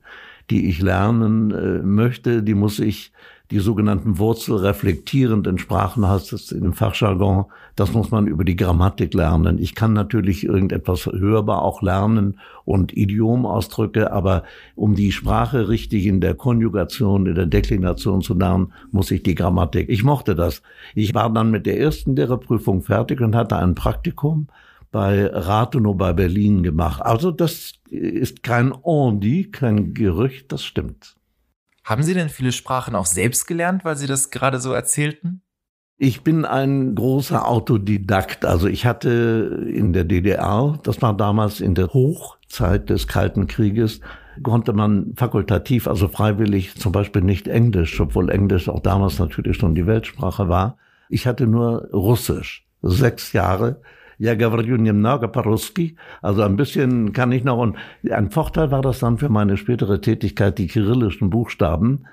die 0.50 0.69
ich 0.69 0.81
lernen 0.81 1.50
äh, 1.50 1.83
möchte, 1.83 2.43
die 2.43 2.55
muss 2.55 2.78
ich 2.78 3.12
die 3.50 3.61
sogenannten 3.61 4.19
wurzelreflektierenden 4.19 5.57
Sprachen 5.57 6.07
heißt 6.07 6.35
es 6.35 6.52
in 6.52 6.64
dem 6.64 6.75
Fachjargon. 6.75 7.47
Das 7.76 7.95
muss 7.95 8.11
man 8.11 8.26
über 8.26 8.45
die 8.45 8.57
Grammatik 8.57 9.14
lernen. 9.14 9.59
Ich 9.59 9.75
kann 9.75 9.95
natürlich 9.95 10.45
irgendetwas 10.45 11.07
hörbar 11.07 11.62
auch 11.62 11.81
lernen 11.81 12.38
und 12.67 12.95
Idiomausdrücke, 12.95 14.12
aber 14.12 14.43
um 14.75 14.95
die 14.95 15.12
Sprache 15.12 15.71
richtig 15.71 16.05
in 16.05 16.21
der 16.21 16.35
Konjugation, 16.35 17.25
in 17.25 17.37
der 17.37 17.47
Deklination 17.47 18.21
zu 18.21 18.35
lernen, 18.35 18.75
muss 18.90 19.11
ich 19.11 19.23
die 19.23 19.35
Grammatik. 19.35 19.88
Ich 19.88 20.05
mochte 20.05 20.35
das. 20.35 20.61
Ich 20.95 21.14
war 21.14 21.33
dann 21.33 21.50
mit 21.50 21.64
der 21.64 21.81
ersten 21.81 22.17
Lehrerprüfung 22.17 22.83
fertig 22.83 23.23
und 23.23 23.35
hatte 23.35 23.57
ein 23.57 23.75
Praktikum 23.75 24.49
bei 24.90 25.26
Rathenow 25.26 25.97
bei 25.97 26.12
Berlin 26.12 26.62
gemacht. 26.62 27.00
Also 27.00 27.31
das 27.31 27.73
ist 27.88 28.43
kein 28.43 28.75
On 28.83 29.21
dit, 29.21 29.55
kein 29.55 29.95
Gerücht, 29.95 30.52
das 30.52 30.64
stimmt. 30.64 31.17
Haben 31.88 32.02
Sie 32.02 32.12
denn 32.12 32.28
viele 32.28 32.52
Sprachen 32.52 32.95
auch 32.95 33.07
selbst 33.07 33.47
gelernt, 33.47 33.83
weil 33.83 33.97
Sie 33.97 34.07
das 34.07 34.30
gerade 34.30 34.61
so 34.61 34.75
erzählten? 34.75 35.40
Ich 35.97 36.23
bin 36.23 36.45
ein 36.45 36.95
großer 36.95 37.49
Autodidakt. 37.49 38.45
Also 38.45 38.68
ich 38.68 38.85
hatte 38.85 39.66
in 39.73 39.95
der 39.95 40.04
DDR, 40.04 40.78
das 40.83 41.00
war 41.00 41.16
damals 41.16 41.62
in 41.62 41.75
der 41.75 41.95
Hoch 41.95 42.37
Zeit 42.47 42.90
des 42.90 43.09
Kalten 43.09 43.47
Krieges, 43.47 44.00
konnte 44.42 44.75
man 44.75 45.14
fakultativ, 45.16 45.88
also 45.88 46.09
freiwillig 46.09 46.75
zum 46.75 46.92
Beispiel 46.92 47.23
nicht 47.23 47.49
Englisch, 47.49 47.99
obwohl 47.99 48.28
Englisch 48.28 48.68
auch 48.68 48.80
damals 48.80 49.18
natürlich 49.18 49.57
schon 49.57 49.75
die 49.75 49.87
Weltsprache 49.87 50.47
war. 50.47 50.76
Ich 51.09 51.26
hatte 51.26 51.47
nur 51.47 51.88
Russisch. 51.90 52.66
Sechs 52.83 53.33
Jahre. 53.33 53.80
Ja, 54.17 54.36
говорю 54.36 54.77
немного 54.77 55.27
по-русски. 55.27 55.98
Also 56.22 56.43
ein 56.43 56.55
bisschen 56.55 57.13
kann 57.13 57.32
ich 57.32 57.43
noch. 57.43 57.58
Und 57.58 57.77
ein 58.10 58.29
Vorteil 58.29 58.72
war 58.72 58.82
das 58.82 59.00
dann 59.00 59.17
für 59.17 59.29
meine 59.29 59.58
spätere 59.58 60.00
Tätigkeit, 60.00 60.58
die 60.58 60.67
kyrillischen 60.67 61.29
Buchstaben, 61.29 62.05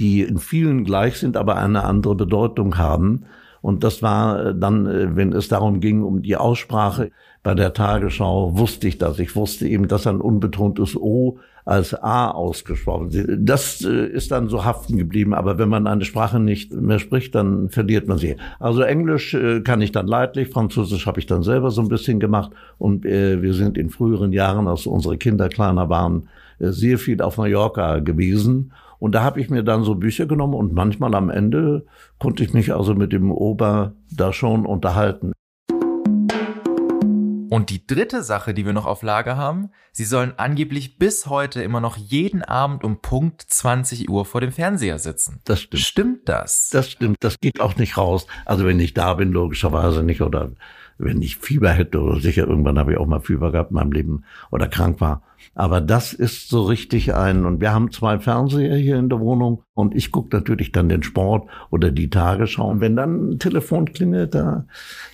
die 0.00 0.22
in 0.22 0.38
vielen 0.38 0.84
gleich 0.84 1.18
sind, 1.18 1.36
aber 1.36 1.56
eine 1.56 1.84
andere 1.84 2.16
Bedeutung 2.16 2.76
haben. 2.76 3.24
Und 3.61 3.83
das 3.83 4.01
war 4.01 4.53
dann, 4.53 4.87
äh, 4.87 5.15
wenn 5.15 5.33
es 5.33 5.47
darum 5.47 5.79
ging, 5.79 6.03
um 6.03 6.21
die 6.21 6.37
Aussprache 6.37 7.11
bei 7.43 7.53
der 7.55 7.73
Tagesschau, 7.73 8.57
wusste 8.57 8.87
ich 8.87 8.97
das. 8.97 9.19
Ich 9.19 9.35
wusste 9.35 9.67
eben, 9.67 9.87
dass 9.87 10.07
ein 10.07 10.21
unbetontes 10.21 10.95
O 10.95 11.39
als 11.65 11.93
A 11.93 12.31
ausgesprochen. 12.31 13.45
Das 13.45 13.81
äh, 13.81 14.07
ist 14.07 14.31
dann 14.31 14.49
so 14.49 14.65
haften 14.65 14.97
geblieben. 14.97 15.33
Aber 15.33 15.57
wenn 15.57 15.69
man 15.69 15.87
eine 15.87 16.03
Sprache 16.03 16.39
nicht 16.39 16.73
mehr 16.73 16.99
spricht, 16.99 17.35
dann 17.35 17.69
verliert 17.69 18.07
man 18.07 18.17
sie. 18.17 18.37
Also 18.59 18.81
Englisch 18.81 19.33
äh, 19.35 19.61
kann 19.61 19.81
ich 19.81 19.91
dann 19.91 20.07
leidlich, 20.07 20.49
Französisch 20.49 21.05
habe 21.05 21.19
ich 21.19 21.27
dann 21.27 21.43
selber 21.43 21.69
so 21.69 21.81
ein 21.81 21.87
bisschen 21.87 22.19
gemacht. 22.19 22.51
Und 22.77 23.05
äh, 23.05 23.41
wir 23.41 23.53
sind 23.53 23.77
in 23.77 23.89
früheren 23.89 24.33
Jahren, 24.33 24.67
als 24.67 24.87
unsere 24.87 25.17
Kinder 25.17 25.47
kleiner 25.47 25.89
waren, 25.89 26.27
sehr 26.59 26.97
viel 26.97 27.21
auf 27.21 27.37
Mallorca 27.37 27.99
gewesen. 27.99 28.73
Und 28.99 29.13
da 29.15 29.23
habe 29.23 29.39
ich 29.39 29.49
mir 29.49 29.63
dann 29.63 29.83
so 29.83 29.95
Bücher 29.95 30.25
genommen 30.25 30.53
und 30.53 30.73
manchmal 30.73 31.15
am 31.15 31.29
Ende 31.29 31.85
konnte 32.19 32.43
ich 32.43 32.53
mich 32.53 32.73
also 32.73 32.93
mit 32.93 33.13
dem 33.13 33.31
Ober 33.31 33.93
da 34.11 34.33
schon 34.33 34.65
unterhalten. 34.65 35.33
Und 37.49 37.71
die 37.71 37.85
dritte 37.87 38.21
Sache, 38.21 38.53
die 38.53 38.65
wir 38.65 38.73
noch 38.73 38.85
auf 38.85 39.01
Lager 39.01 39.35
haben, 39.35 39.71
sie 39.91 40.05
sollen 40.05 40.33
angeblich 40.37 40.99
bis 40.99 41.25
heute 41.25 41.63
immer 41.63 41.81
noch 41.81 41.97
jeden 41.97 42.43
Abend 42.43 42.83
um 42.83 43.01
Punkt 43.01 43.41
20 43.41 44.07
Uhr 44.07 44.23
vor 44.25 44.39
dem 44.39 44.51
Fernseher 44.51 44.99
sitzen. 44.99 45.41
Das 45.45 45.61
stimmt. 45.61 45.81
Stimmt 45.81 46.29
das? 46.29 46.69
Das 46.69 46.91
stimmt. 46.91 47.17
Das 47.21 47.39
geht 47.39 47.59
auch 47.59 47.75
nicht 47.75 47.97
raus. 47.97 48.27
Also 48.45 48.65
wenn 48.65 48.79
ich 48.79 48.93
da 48.93 49.15
bin, 49.15 49.31
logischerweise 49.31 50.03
nicht. 50.03 50.21
Oder 50.21 50.51
wenn 50.99 51.21
ich 51.21 51.37
Fieber 51.37 51.71
hätte 51.71 52.01
oder 52.01 52.19
sicher 52.19 52.45
irgendwann 52.45 52.77
habe 52.77 52.91
ich 52.91 52.97
auch 52.97 53.07
mal 53.07 53.21
Fieber 53.21 53.51
gehabt 53.51 53.71
in 53.71 53.75
meinem 53.75 53.91
Leben 53.91 54.23
oder 54.51 54.67
krank 54.67 55.01
war. 55.01 55.23
Aber 55.55 55.81
das 55.81 56.13
ist 56.13 56.49
so 56.49 56.63
richtig 56.63 57.15
ein, 57.15 57.45
und 57.45 57.61
wir 57.61 57.73
haben 57.73 57.91
zwei 57.91 58.19
Fernseher 58.19 58.75
hier 58.75 58.97
in 58.97 59.09
der 59.09 59.19
Wohnung 59.19 59.63
und 59.73 59.95
ich 59.95 60.11
gucke 60.11 60.35
natürlich 60.35 60.71
dann 60.71 60.89
den 60.89 61.01
Sport 61.01 61.49
oder 61.69 61.89
die 61.91 62.09
Tagesschau. 62.09 62.69
Und 62.69 62.81
wenn 62.81 62.97
dann 62.97 63.31
ein 63.31 63.39
Telefon 63.39 63.85
klingelt, 63.85 64.35
da, 64.35 64.65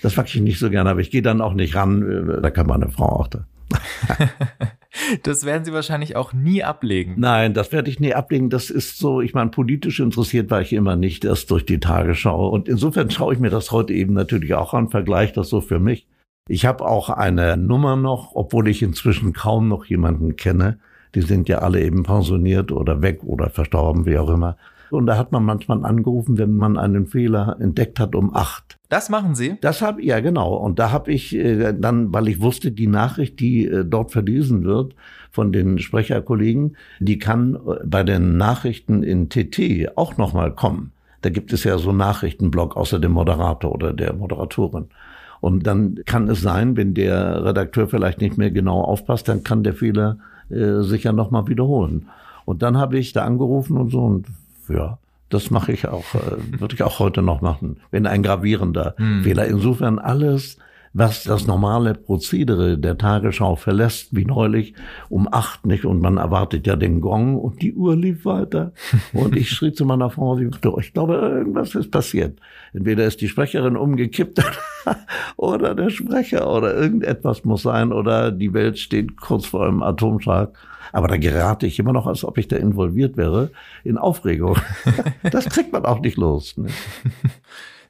das 0.01 0.18
mag 0.18 0.27
ich 0.27 0.42
nicht 0.42 0.60
so 0.60 0.70
gerne, 0.70 0.89
aber 0.89 1.00
ich 1.00 1.12
gehe 1.12 1.22
dann 1.22 1.42
auch 1.42 1.54
nicht 1.54 1.75
ran, 1.75 2.39
da 2.42 2.50
kann 2.50 2.68
meine 2.68 2.89
Frau 2.89 3.06
auch 3.06 3.27
da. 3.27 3.46
das 5.24 5.45
werden 5.45 5.65
Sie 5.65 5.74
wahrscheinlich 5.74 6.15
auch 6.15 6.34
nie 6.34 6.63
ablegen. 6.63 7.15
Nein, 7.17 7.53
das 7.53 7.72
werde 7.72 7.89
ich 7.89 8.00
nie 8.00 8.13
ablegen. 8.13 8.50
Das 8.50 8.69
ist 8.69 8.98
so, 8.98 9.22
ich 9.22 9.34
meine, 9.34 9.50
politisch 9.50 10.00
interessiert 10.00 10.51
war 10.51 10.62
ich 10.62 10.74
immer 10.74 10.95
nicht, 10.95 11.25
erst 11.25 11.51
durch 11.51 11.65
die 11.65 11.79
Tagesschau. 11.79 12.50
Und 12.50 12.67
insofern 12.67 13.10
schaue 13.10 13.34
ich 13.34 13.39
mir 13.39 13.50
das 13.50 13.72
heute 13.72 13.93
eben 13.93 14.13
natürlich 14.13 14.53
auch 14.53 14.74
an, 14.74 14.89
vergleiche 14.89 15.34
das 15.34 15.50
so 15.50 15.62
für 15.62 15.79
mich. 15.79 16.07
Ich 16.48 16.65
habe 16.65 16.86
auch 16.86 17.10
eine 17.10 17.57
Nummer 17.57 17.95
noch, 17.95 18.36
obwohl 18.36 18.67
ich 18.67 18.84
inzwischen 18.84 19.34
kaum 19.34 19.67
noch 19.67 19.86
jemanden 19.86 20.36
kenne. 20.36 20.79
Die 21.15 21.22
sind 21.22 21.50
ja 21.50 21.60
alle 21.60 21.81
eben 21.81 22.03
pensioniert 22.03 22.72
oder 22.72 23.01
weg 23.01 23.24
oder 23.24 23.50
verstorben, 23.50 24.05
wie 24.05 24.17
auch 24.17 24.29
immer. 24.29 24.57
Und 24.91 25.07
da 25.07 25.17
hat 25.17 25.31
man 25.31 25.43
manchmal 25.43 25.84
angerufen, 25.84 26.38
wenn 26.38 26.55
man 26.55 26.77
einen 26.77 27.07
Fehler 27.07 27.57
entdeckt 27.60 28.00
hat 28.00 28.15
um 28.15 28.36
acht. 28.36 28.75
Das 28.89 29.10
machen 29.10 29.36
Sie? 29.36 29.58
Das 29.62 29.82
habe 29.82 30.04
ja 30.04 30.20
genau. 30.20 30.56
Und 30.56 30.80
da 30.80 30.92
habe 30.92 31.12
ich 31.12 31.36
äh, 31.36 31.74
dann, 31.74 32.13
weil 32.13 32.27
ich 32.27 32.42
wusste, 32.42 32.72
die 32.72 32.88
Nachricht, 32.88 33.39
die 33.39 33.65
äh, 33.65 33.84
dort 33.86 34.12
verlesen 34.12 34.63
wird 34.63 34.94
von 35.32 35.51
den 35.51 35.80
Sprecherkollegen, 35.80 36.77
die 37.00 37.18
kann 37.18 37.56
äh, 37.56 37.86
bei 37.86 38.04
den 38.04 38.38
Nachrichten 38.38 39.04
in 39.04 39.30
TT 39.30 39.98
auch 39.98 40.18
nochmal 40.18 40.54
kommen. 40.54 40.92
Da 41.22 41.30
gibt 41.30 41.51
es 41.54 41.63
ja 41.63 41.77
so 41.80 41.89
einen 41.89 41.98
Nachrichtenblock 41.98 42.77
außer 42.77 43.00
dem 43.00 43.13
Moderator 43.13 43.72
oder 43.72 43.94
der 43.94 44.13
Moderatorin. 44.13 44.86
Und 45.42 45.65
dann 45.65 46.00
kann 46.06 46.27
es 46.27 46.42
sein, 46.42 46.77
wenn 46.77 46.94
der 46.94 47.44
Redakteur 47.44 47.88
vielleicht 47.88 48.22
nicht 48.22 48.38
mehr 48.38 48.51
genau 48.51 48.82
aufpasst, 48.82 49.27
dann 49.27 49.44
kann 49.44 49.63
der 49.63 49.74
Fehler 49.74 50.18
äh, 50.50 50.82
sich 50.82 51.04
ja 51.04 51.12
nochmal 51.12 51.48
wiederholen. 51.48 52.10
Und 52.46 52.62
dann 52.62 52.77
habe 52.77 52.98
ich 52.98 53.13
da 53.13 53.25
angerufen 53.25 53.77
und 53.77 53.89
so 53.89 54.01
und 54.01 54.27
ja, 54.70 55.00
das 55.29 55.50
mache 55.51 55.72
ich 55.72 55.88
auch, 55.88 56.15
äh, 56.15 56.60
würde 56.60 56.75
ich 56.75 56.84
auch 56.84 57.00
heute 57.00 57.22
noch 57.22 57.41
machen, 57.41 57.77
wenn 57.91 58.05
ein 58.05 58.24
gravierender 58.24 58.96
hm. 58.98 59.23
Fehler. 59.23 59.45
Insofern 59.47 59.99
alles 59.99 60.58
was 60.97 61.25
das 61.25 61.45
normale 61.45 61.93
Prozedere 61.93 62.77
der 62.77 62.97
Tagesschau 62.97 63.58
verlässt, 63.58 64.15
wie 64.15 64.23
neulich 64.23 64.73
um 65.10 65.27
acht 65.29 65.65
nicht 65.65 65.84
und 65.84 65.99
man 65.99 66.15
erwartet 66.15 66.65
ja 66.67 66.77
den 66.77 67.01
Gong 67.01 67.36
und 67.36 67.62
die 67.62 67.73
Uhr 67.73 67.97
lief 67.97 68.23
weiter. 68.23 68.71
Und 69.13 69.36
ich 69.36 69.49
schrie 69.49 69.73
zu 69.73 69.86
meiner 69.86 70.10
Frau, 70.10 70.38
ich 70.38 70.93
glaube, 70.93 71.15
irgendwas 71.15 71.75
ist 71.75 71.91
passiert. 71.91 72.39
Entweder 72.73 73.05
ist 73.05 73.19
die 73.19 73.27
Sprecherin 73.27 73.75
umgekippt 73.75 74.41
oder 75.36 75.75
der 75.75 75.89
Sprecher 75.89 76.49
oder 76.49 76.73
irgendetwas 76.73 77.43
muss 77.43 77.63
sein 77.63 77.91
oder 77.91 78.31
die 78.31 78.53
Welt 78.53 78.79
steht 78.79 79.17
kurz 79.17 79.45
vor 79.47 79.67
einem 79.67 79.84
Atomschlag. 79.84 80.58
Aber 80.93 81.10
da 81.10 81.17
gerate 81.17 81.67
ich 81.67 81.77
immer 81.77 81.91
noch, 81.91 82.08
als 82.08 82.23
ob 82.23 82.38
ich 82.38 82.47
da 82.47 82.55
involviert 82.55 83.17
wäre, 83.17 83.51
in 83.84 83.97
Aufregung. 83.97 84.55
Das 85.29 85.49
kriegt 85.49 85.73
man 85.73 85.84
auch 85.84 85.99
nicht 85.99 86.15
los. 86.15 86.55
Ne? 86.55 86.67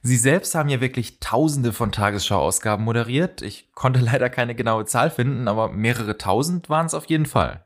Sie 0.05 0.17
selbst 0.17 0.53
haben 0.53 0.69
ja 0.69 0.81
wirklich 0.81 1.19
tausende 1.19 1.73
von 1.73 1.91
Tagesschau-Ausgaben 1.91 2.83
moderiert. 2.83 3.41
Ich 3.41 3.71
konnte 3.73 3.99
leider 4.03 4.29
keine 4.29 4.53
genaue 4.53 4.85
Zahl 4.85 5.09
finden, 5.09 5.47
aber 5.47 5.69
mehrere 5.69 6.19
tausend 6.19 6.69
waren 6.69 6.85
es 6.85 6.93
auf 6.93 7.05
jeden 7.05 7.25
Fall. 7.25 7.65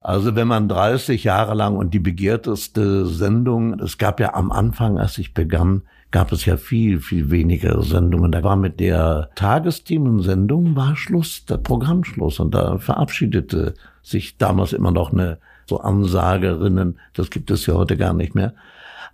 Also 0.00 0.34
wenn 0.34 0.48
man 0.48 0.68
30 0.68 1.22
Jahre 1.22 1.54
lang 1.54 1.76
und 1.76 1.94
die 1.94 2.00
begehrteste 2.00 3.06
Sendung, 3.06 3.78
es 3.78 3.98
gab 3.98 4.18
ja 4.18 4.34
am 4.34 4.50
Anfang, 4.50 4.98
als 4.98 5.16
ich 5.18 5.32
begann, 5.32 5.82
gab 6.10 6.32
es 6.32 6.44
ja 6.44 6.56
viel, 6.56 6.98
viel 6.98 7.30
weniger 7.30 7.80
Sendungen. 7.82 8.32
Da 8.32 8.42
war 8.42 8.56
mit 8.56 8.80
der 8.80 9.30
Tagesthemensendung 9.36 10.74
war 10.74 10.96
Schluss, 10.96 11.44
der 11.46 11.58
Programmschluss 11.58 12.40
und 12.40 12.52
da 12.52 12.78
verabschiedete 12.78 13.74
sich 14.02 14.38
damals 14.38 14.72
immer 14.72 14.90
noch 14.90 15.12
eine 15.12 15.38
so 15.66 15.78
Ansagerinnen, 15.78 16.98
das 17.14 17.30
gibt 17.30 17.50
es 17.50 17.66
ja 17.66 17.74
heute 17.74 17.96
gar 17.96 18.12
nicht 18.12 18.34
mehr, 18.34 18.54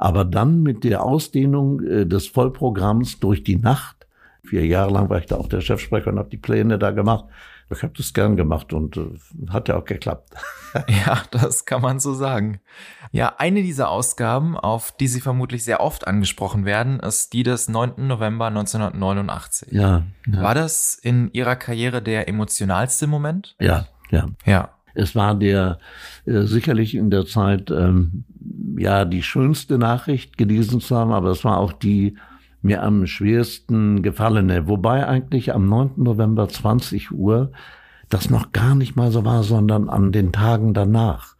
aber 0.02 0.24
dann 0.24 0.64
mit 0.64 0.82
der 0.82 1.04
Ausdehnung 1.04 1.80
äh, 1.80 2.06
des 2.06 2.26
Vollprogramms 2.26 3.20
durch 3.20 3.44
die 3.44 3.54
Nacht, 3.54 4.08
vier 4.44 4.66
Jahre 4.66 4.92
lang 4.92 5.08
war 5.08 5.18
ich 5.18 5.26
da 5.26 5.36
auch 5.36 5.46
der 5.46 5.60
Chefsprecher 5.60 6.10
und 6.10 6.18
habe 6.18 6.28
die 6.28 6.38
Pläne 6.38 6.76
da 6.76 6.90
gemacht. 6.90 7.26
Ich 7.70 7.84
habe 7.84 7.92
das 7.96 8.12
gern 8.12 8.36
gemacht 8.36 8.72
und 8.72 8.96
äh, 8.96 9.50
hat 9.50 9.68
ja 9.68 9.78
auch 9.78 9.84
geklappt. 9.84 10.30
ja, 11.06 11.22
das 11.30 11.66
kann 11.66 11.82
man 11.82 12.00
so 12.00 12.14
sagen. 12.14 12.60
Ja, 13.12 13.34
eine 13.38 13.62
dieser 13.62 13.90
Ausgaben, 13.90 14.56
auf 14.56 14.90
die 14.96 15.06
Sie 15.06 15.20
vermutlich 15.20 15.62
sehr 15.62 15.80
oft 15.80 16.08
angesprochen 16.08 16.64
werden, 16.64 16.98
ist 16.98 17.32
die 17.32 17.44
des 17.44 17.68
9. 17.68 18.08
November 18.08 18.46
1989. 18.46 19.70
Ja, 19.70 20.02
ja. 20.26 20.42
War 20.42 20.56
das 20.56 20.96
in 20.96 21.30
Ihrer 21.32 21.54
Karriere 21.54 22.02
der 22.02 22.28
emotionalste 22.28 23.06
Moment? 23.06 23.54
Ja, 23.60 23.86
ja. 24.10 24.26
Ja. 24.46 24.70
Es 24.94 25.14
war 25.14 25.36
der 25.36 25.78
äh, 26.26 26.42
sicherlich 26.42 26.96
in 26.96 27.10
der 27.10 27.24
Zeit 27.24 27.70
ähm, 27.70 28.24
ja 28.76 29.04
die 29.04 29.22
schönste 29.22 29.78
Nachricht 29.78 30.38
gelesen 30.38 30.80
zu 30.80 30.96
haben, 30.96 31.12
aber 31.12 31.30
es 31.30 31.44
war 31.44 31.58
auch 31.58 31.72
die 31.72 32.16
mir 32.62 32.82
am 32.82 33.06
schwersten 33.06 34.02
gefallene. 34.02 34.68
Wobei 34.68 35.06
eigentlich 35.06 35.52
am 35.52 35.68
9. 35.68 35.92
November 35.96 36.48
20 36.48 37.10
Uhr 37.10 37.50
das 38.08 38.30
noch 38.30 38.52
gar 38.52 38.74
nicht 38.74 38.94
mal 38.94 39.10
so 39.10 39.24
war, 39.24 39.42
sondern 39.42 39.88
an 39.88 40.12
den 40.12 40.32
Tagen 40.32 40.74
danach. 40.74 41.34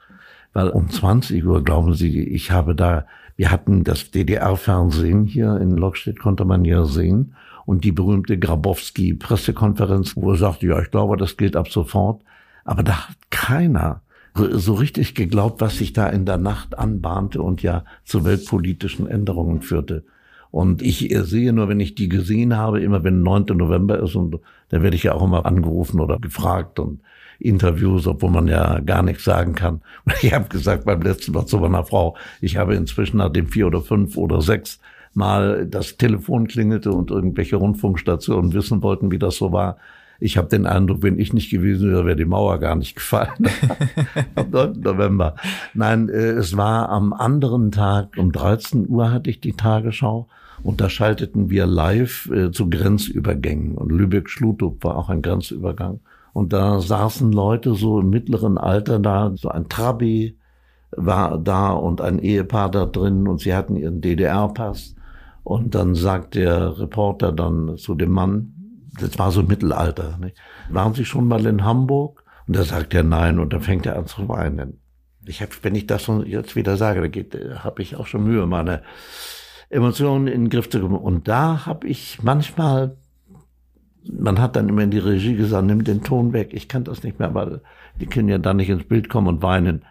Weil 0.52 0.68
um 0.68 0.90
20 0.90 1.44
Uhr, 1.44 1.62
glauben 1.62 1.94
Sie, 1.94 2.22
ich 2.22 2.50
habe 2.50 2.74
da, 2.74 3.06
wir 3.36 3.50
hatten 3.50 3.84
das 3.84 4.10
DDR-Fernsehen 4.10 5.24
hier 5.24 5.56
in 5.58 5.76
Lockstedt, 5.76 6.18
konnte 6.18 6.44
man 6.44 6.64
ja 6.64 6.84
sehen. 6.84 7.34
Und 7.64 7.84
die 7.84 7.92
berühmte 7.92 8.38
Grabowski-Pressekonferenz, 8.38 10.16
wo 10.16 10.32
er 10.32 10.36
sagte, 10.36 10.66
ja, 10.66 10.80
ich 10.80 10.90
glaube, 10.90 11.16
das 11.16 11.36
gilt 11.36 11.56
ab 11.56 11.68
sofort. 11.70 12.22
Aber 12.64 12.82
da 12.82 13.08
hat 13.08 13.16
keiner 13.30 14.01
so 14.34 14.74
richtig 14.74 15.14
geglaubt, 15.14 15.60
was 15.60 15.78
sich 15.78 15.92
da 15.92 16.08
in 16.08 16.24
der 16.24 16.38
Nacht 16.38 16.78
anbahnte 16.78 17.42
und 17.42 17.62
ja 17.62 17.84
zu 18.04 18.24
weltpolitischen 18.24 19.06
Änderungen 19.06 19.62
führte. 19.62 20.04
Und 20.50 20.82
ich 20.82 21.08
sehe 21.22 21.52
nur, 21.52 21.68
wenn 21.68 21.80
ich 21.80 21.94
die 21.94 22.08
gesehen 22.08 22.56
habe, 22.56 22.80
immer 22.82 23.04
wenn 23.04 23.22
9. 23.22 23.46
November 23.54 23.98
ist 23.98 24.14
und 24.14 24.38
da 24.68 24.82
werde 24.82 24.96
ich 24.96 25.02
ja 25.04 25.14
auch 25.14 25.24
immer 25.24 25.46
angerufen 25.46 26.00
oder 26.00 26.18
gefragt 26.18 26.78
und 26.78 27.00
Interviews, 27.38 28.06
obwohl 28.06 28.30
man 28.30 28.48
ja 28.48 28.80
gar 28.80 29.02
nichts 29.02 29.24
sagen 29.24 29.54
kann. 29.54 29.80
Ich 30.22 30.32
habe 30.32 30.48
gesagt 30.48 30.84
beim 30.84 31.02
letzten 31.02 31.32
Mal 31.32 31.46
zu 31.46 31.58
meiner 31.58 31.84
Frau, 31.84 32.16
ich 32.40 32.56
habe 32.56 32.74
inzwischen 32.74 33.16
nach 33.18 33.30
dem 33.30 33.48
vier 33.48 33.66
oder 33.66 33.80
fünf 33.80 34.16
oder 34.16 34.40
sechs 34.40 34.78
Mal 35.14 35.66
das 35.66 35.98
Telefon 35.98 36.46
klingelte 36.48 36.90
und 36.90 37.10
irgendwelche 37.10 37.56
Rundfunkstationen 37.56 38.54
wissen 38.54 38.82
wollten, 38.82 39.10
wie 39.10 39.18
das 39.18 39.36
so 39.36 39.52
war, 39.52 39.76
ich 40.22 40.36
habe 40.36 40.48
den 40.48 40.66
Eindruck, 40.66 41.02
wenn 41.02 41.18
ich 41.18 41.32
nicht 41.32 41.50
gewesen 41.50 41.90
wäre, 41.90 42.06
wäre 42.06 42.16
die 42.16 42.24
Mauer 42.24 42.58
gar 42.58 42.76
nicht 42.76 42.94
gefallen. 42.94 43.48
am 44.36 44.50
9. 44.50 44.80
November. 44.80 45.34
Nein, 45.74 46.08
äh, 46.08 46.30
es 46.30 46.56
war 46.56 46.88
am 46.88 47.12
anderen 47.12 47.72
Tag, 47.72 48.16
um 48.16 48.30
13 48.30 48.88
Uhr 48.88 49.10
hatte 49.10 49.30
ich 49.30 49.40
die 49.40 49.54
Tagesschau. 49.54 50.28
Und 50.62 50.80
da 50.80 50.88
schalteten 50.88 51.50
wir 51.50 51.66
live 51.66 52.30
äh, 52.30 52.52
zu 52.52 52.70
Grenzübergängen. 52.70 53.74
Und 53.74 53.90
Lübeck-Schlutup 53.90 54.84
war 54.84 54.96
auch 54.96 55.08
ein 55.08 55.22
Grenzübergang. 55.22 56.00
Und 56.32 56.52
da 56.52 56.80
saßen 56.80 57.32
Leute 57.32 57.74
so 57.74 58.00
im 58.00 58.10
mittleren 58.10 58.58
Alter 58.58 59.00
da, 59.00 59.32
so 59.34 59.48
ein 59.48 59.68
Trabi 59.68 60.38
war 60.96 61.38
da 61.38 61.70
und 61.70 62.00
ein 62.00 62.18
Ehepaar 62.20 62.70
da 62.70 62.86
drin 62.86 63.26
und 63.26 63.40
sie 63.40 63.54
hatten 63.54 63.76
ihren 63.76 64.00
DDR-Pass. 64.00 64.94
Und 65.42 65.74
dann 65.74 65.94
sagt 65.94 66.36
der 66.36 66.78
Reporter 66.78 67.32
dann 67.32 67.76
zu 67.76 67.94
dem 67.94 68.12
Mann, 68.12 68.61
das 68.98 69.18
war 69.18 69.30
so 69.30 69.42
Mittelalter, 69.42 70.18
nicht? 70.18 70.36
waren 70.68 70.94
Sie 70.94 71.04
schon 71.04 71.28
mal 71.28 71.46
in 71.46 71.64
Hamburg? 71.64 72.22
Und 72.46 72.56
da 72.56 72.64
sagt 72.64 72.92
er 72.94 73.02
nein 73.02 73.38
und 73.38 73.52
dann 73.52 73.60
fängt 73.60 73.86
er 73.86 73.96
an 73.96 74.06
zu 74.06 74.28
weinen. 74.28 74.80
Ich 75.24 75.40
hab, 75.40 75.50
wenn 75.62 75.74
ich 75.74 75.86
das 75.86 76.10
jetzt 76.26 76.56
wieder 76.56 76.76
sage, 76.76 77.00
da 77.00 77.06
geht, 77.06 77.38
habe 77.60 77.82
ich 77.82 77.96
auch 77.96 78.06
schon 78.06 78.24
Mühe, 78.24 78.46
meine 78.46 78.82
Emotionen 79.70 80.26
in 80.26 80.44
den 80.44 80.50
Griff 80.50 80.68
zu 80.68 80.80
bekommen. 80.80 81.00
Und 81.00 81.28
da 81.28 81.64
habe 81.64 81.86
ich 81.86 82.22
manchmal, 82.22 82.96
man 84.04 84.40
hat 84.40 84.56
dann 84.56 84.68
immer 84.68 84.82
in 84.82 84.90
die 84.90 84.98
Regie 84.98 85.36
gesagt, 85.36 85.64
nimm 85.64 85.84
den 85.84 86.02
Ton 86.02 86.32
weg. 86.32 86.50
Ich 86.52 86.68
kann 86.68 86.84
das 86.84 87.04
nicht 87.04 87.20
mehr, 87.20 87.32
weil 87.34 87.60
die 88.00 88.06
können 88.06 88.28
ja 88.28 88.38
dann 88.38 88.56
nicht 88.56 88.68
ins 88.68 88.84
Bild 88.84 89.08
kommen 89.08 89.28
und 89.28 89.42
weinen. 89.42 89.84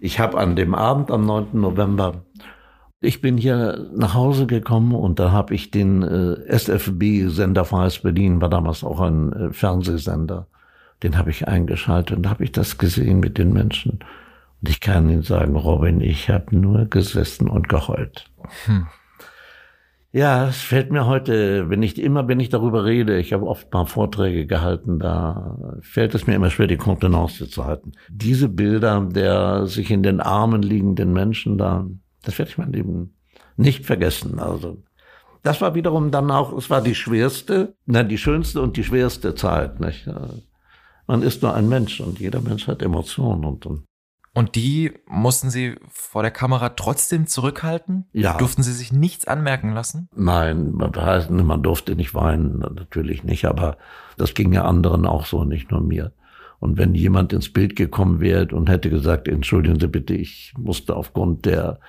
Ich 0.00 0.18
habe 0.18 0.38
an 0.38 0.56
dem 0.56 0.74
Abend 0.74 1.10
am 1.10 1.26
9. 1.26 1.48
November 1.52 2.24
ich 3.00 3.20
bin 3.20 3.36
hier 3.36 3.88
nach 3.94 4.14
Hause 4.14 4.46
gekommen 4.46 4.94
und 4.94 5.18
da 5.18 5.30
habe 5.30 5.54
ich 5.54 5.70
den 5.70 6.02
äh, 6.02 6.34
SFB-Sender 6.48 7.64
Freies 7.64 8.00
Berlin, 8.00 8.40
war 8.40 8.50
damals 8.50 8.82
auch 8.82 9.00
ein 9.00 9.32
äh, 9.32 9.52
Fernsehsender, 9.52 10.48
den 11.02 11.16
habe 11.16 11.30
ich 11.30 11.46
eingeschaltet 11.46 12.16
und 12.16 12.22
da 12.24 12.30
habe 12.30 12.44
ich 12.44 12.52
das 12.52 12.78
gesehen 12.78 13.20
mit 13.20 13.38
den 13.38 13.52
Menschen. 13.52 14.00
Und 14.60 14.68
ich 14.68 14.80
kann 14.80 15.08
Ihnen 15.08 15.22
sagen, 15.22 15.54
Robin, 15.54 16.00
ich 16.00 16.28
habe 16.28 16.56
nur 16.56 16.86
gesessen 16.86 17.48
und 17.48 17.68
geheult. 17.68 18.28
Hm. 18.64 18.88
Ja, 20.10 20.48
es 20.48 20.56
fällt 20.56 20.90
mir 20.90 21.06
heute, 21.06 21.68
wenn 21.68 21.82
ich 21.82 22.00
immer, 22.00 22.26
wenn 22.26 22.40
ich 22.40 22.48
darüber 22.48 22.84
rede, 22.84 23.18
ich 23.18 23.32
habe 23.32 23.46
oft 23.46 23.72
mal 23.72 23.84
Vorträge 23.84 24.46
gehalten, 24.46 24.98
da 24.98 25.76
fällt 25.82 26.14
es 26.14 26.26
mir 26.26 26.34
immer 26.34 26.50
schwer, 26.50 26.66
die 26.66 26.78
Kontenance 26.78 27.48
zu 27.48 27.66
halten. 27.66 27.92
Diese 28.08 28.48
Bilder 28.48 29.06
der 29.08 29.66
sich 29.66 29.90
in 29.90 30.02
den 30.02 30.20
Armen 30.20 30.62
liegenden 30.62 31.12
Menschen 31.12 31.58
da, 31.58 31.86
das 32.22 32.38
werde 32.38 32.50
ich 32.50 32.58
mein 32.58 32.72
Leben 32.72 33.14
nicht 33.56 33.86
vergessen. 33.86 34.38
Also 34.38 34.82
das 35.42 35.60
war 35.60 35.74
wiederum 35.74 36.10
dann 36.10 36.30
auch, 36.30 36.52
es 36.52 36.70
war 36.70 36.82
die 36.82 36.94
schwerste, 36.94 37.74
nein, 37.86 38.08
die 38.08 38.18
schönste 38.18 38.60
und 38.60 38.76
die 38.76 38.84
schwerste 38.84 39.34
Zeit. 39.34 39.80
Nicht? 39.80 40.08
Man 41.06 41.22
ist 41.22 41.42
nur 41.42 41.54
ein 41.54 41.68
Mensch 41.68 42.00
und 42.00 42.18
jeder 42.20 42.40
Mensch 42.40 42.66
hat 42.66 42.82
Emotionen 42.82 43.44
und, 43.44 43.66
und 43.66 43.84
und 44.34 44.54
die 44.54 44.92
mussten 45.06 45.50
Sie 45.50 45.74
vor 45.88 46.22
der 46.22 46.30
Kamera 46.30 46.68
trotzdem 46.68 47.26
zurückhalten? 47.26 48.06
Ja. 48.12 48.36
Durften 48.36 48.62
Sie 48.62 48.72
sich 48.72 48.92
nichts 48.92 49.26
anmerken 49.26 49.72
lassen? 49.72 50.08
Nein, 50.14 50.74
man 50.74 51.62
durfte 51.62 51.96
nicht 51.96 52.14
weinen, 52.14 52.60
natürlich 52.60 53.24
nicht, 53.24 53.46
aber 53.46 53.78
das 54.16 54.34
ging 54.34 54.52
ja 54.52 54.64
anderen 54.64 55.06
auch 55.06 55.26
so, 55.26 55.42
nicht 55.42 55.72
nur 55.72 55.80
mir. 55.80 56.12
Und 56.60 56.78
wenn 56.78 56.94
jemand 56.94 57.32
ins 57.32 57.52
Bild 57.52 57.74
gekommen 57.74 58.20
wäre 58.20 58.54
und 58.54 58.68
hätte 58.68 58.90
gesagt, 58.90 59.26
entschuldigen 59.26 59.80
Sie 59.80 59.88
bitte, 59.88 60.14
ich 60.14 60.54
musste 60.56 60.94
aufgrund 60.94 61.44
der 61.44 61.80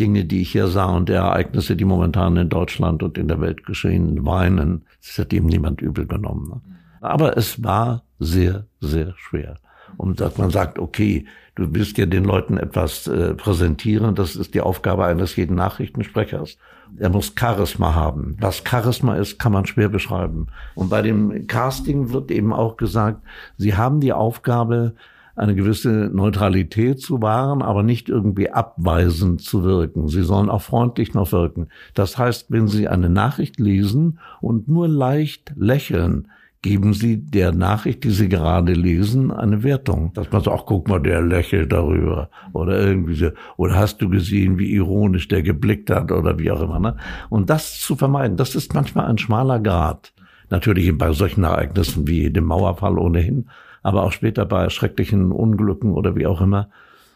Dinge, 0.00 0.24
die 0.24 0.42
ich 0.42 0.52
hier 0.52 0.68
sah 0.68 0.86
und 0.86 1.08
der 1.08 1.20
Ereignisse, 1.20 1.76
die 1.76 1.84
momentan 1.84 2.36
in 2.36 2.48
Deutschland 2.48 3.02
und 3.02 3.18
in 3.18 3.28
der 3.28 3.40
Welt 3.40 3.66
geschehen, 3.66 4.24
weinen. 4.24 4.86
Das 5.04 5.18
hat 5.18 5.32
ihm 5.32 5.46
niemand 5.46 5.80
übel 5.80 6.06
genommen. 6.06 6.48
Ne? 6.48 6.60
Aber 7.00 7.36
es 7.36 7.62
war 7.62 8.04
sehr, 8.18 8.66
sehr 8.80 9.14
schwer. 9.16 9.58
Und 9.96 10.20
dass 10.20 10.38
man 10.38 10.50
sagt, 10.50 10.78
okay, 10.78 11.26
du 11.54 11.74
willst 11.74 11.98
ja 11.98 12.06
den 12.06 12.24
Leuten 12.24 12.56
etwas 12.56 13.06
äh, 13.06 13.34
präsentieren, 13.34 14.14
das 14.14 14.36
ist 14.36 14.54
die 14.54 14.60
Aufgabe 14.60 15.04
eines 15.04 15.36
jeden 15.36 15.56
Nachrichtensprechers. 15.56 16.56
Er 16.98 17.10
muss 17.10 17.34
Charisma 17.38 17.94
haben. 17.94 18.36
Was 18.40 18.62
Charisma 18.66 19.16
ist, 19.16 19.38
kann 19.38 19.52
man 19.52 19.66
schwer 19.66 19.88
beschreiben. 19.88 20.46
Und 20.74 20.90
bei 20.90 21.02
dem 21.02 21.46
Casting 21.46 22.12
wird 22.12 22.30
eben 22.30 22.52
auch 22.52 22.76
gesagt, 22.76 23.22
sie 23.56 23.76
haben 23.76 24.00
die 24.00 24.12
Aufgabe, 24.12 24.94
eine 25.34 25.54
gewisse 25.54 26.10
Neutralität 26.12 27.00
zu 27.00 27.22
wahren, 27.22 27.62
aber 27.62 27.82
nicht 27.82 28.08
irgendwie 28.08 28.50
abweisend 28.50 29.40
zu 29.40 29.64
wirken. 29.64 30.08
Sie 30.08 30.22
sollen 30.22 30.50
auch 30.50 30.62
freundlich 30.62 31.14
noch 31.14 31.32
wirken. 31.32 31.68
Das 31.94 32.18
heißt, 32.18 32.50
wenn 32.50 32.68
Sie 32.68 32.88
eine 32.88 33.08
Nachricht 33.08 33.58
lesen 33.58 34.18
und 34.40 34.68
nur 34.68 34.88
leicht 34.88 35.52
lächeln, 35.56 36.28
geben 36.60 36.94
Sie 36.94 37.18
der 37.18 37.52
Nachricht, 37.52 38.04
die 38.04 38.10
Sie 38.10 38.28
gerade 38.28 38.72
lesen, 38.72 39.32
eine 39.32 39.64
Wertung. 39.64 40.12
Dass 40.14 40.30
man 40.30 40.42
sagt, 40.42 40.56
ach, 40.60 40.66
guck 40.66 40.88
mal, 40.88 41.00
der 41.00 41.20
lächelt 41.20 41.72
darüber. 41.72 42.30
Oder 42.52 42.80
irgendwie 42.80 43.14
so. 43.14 43.30
Oder 43.56 43.76
hast 43.76 44.00
du 44.00 44.08
gesehen, 44.08 44.58
wie 44.58 44.72
ironisch 44.72 45.28
der 45.28 45.42
geblickt 45.42 45.90
hat 45.90 46.12
oder 46.12 46.38
wie 46.38 46.50
auch 46.50 46.60
immer. 46.60 46.78
Ne? 46.78 46.96
Und 47.30 47.50
das 47.50 47.80
zu 47.80 47.96
vermeiden, 47.96 48.36
das 48.36 48.54
ist 48.54 48.74
manchmal 48.74 49.06
ein 49.06 49.18
schmaler 49.18 49.58
Grad. 49.58 50.12
Natürlich 50.50 50.96
bei 50.96 51.12
solchen 51.12 51.44
Ereignissen 51.44 52.06
wie 52.06 52.30
dem 52.30 52.44
Mauerfall 52.44 52.98
ohnehin 52.98 53.48
aber 53.82 54.04
auch 54.04 54.12
später 54.12 54.44
bei 54.44 54.68
schrecklichen 54.70 55.32
Unglücken 55.32 55.92
oder 55.92 56.16
wie 56.16 56.26
auch 56.26 56.40
immer 56.40 56.68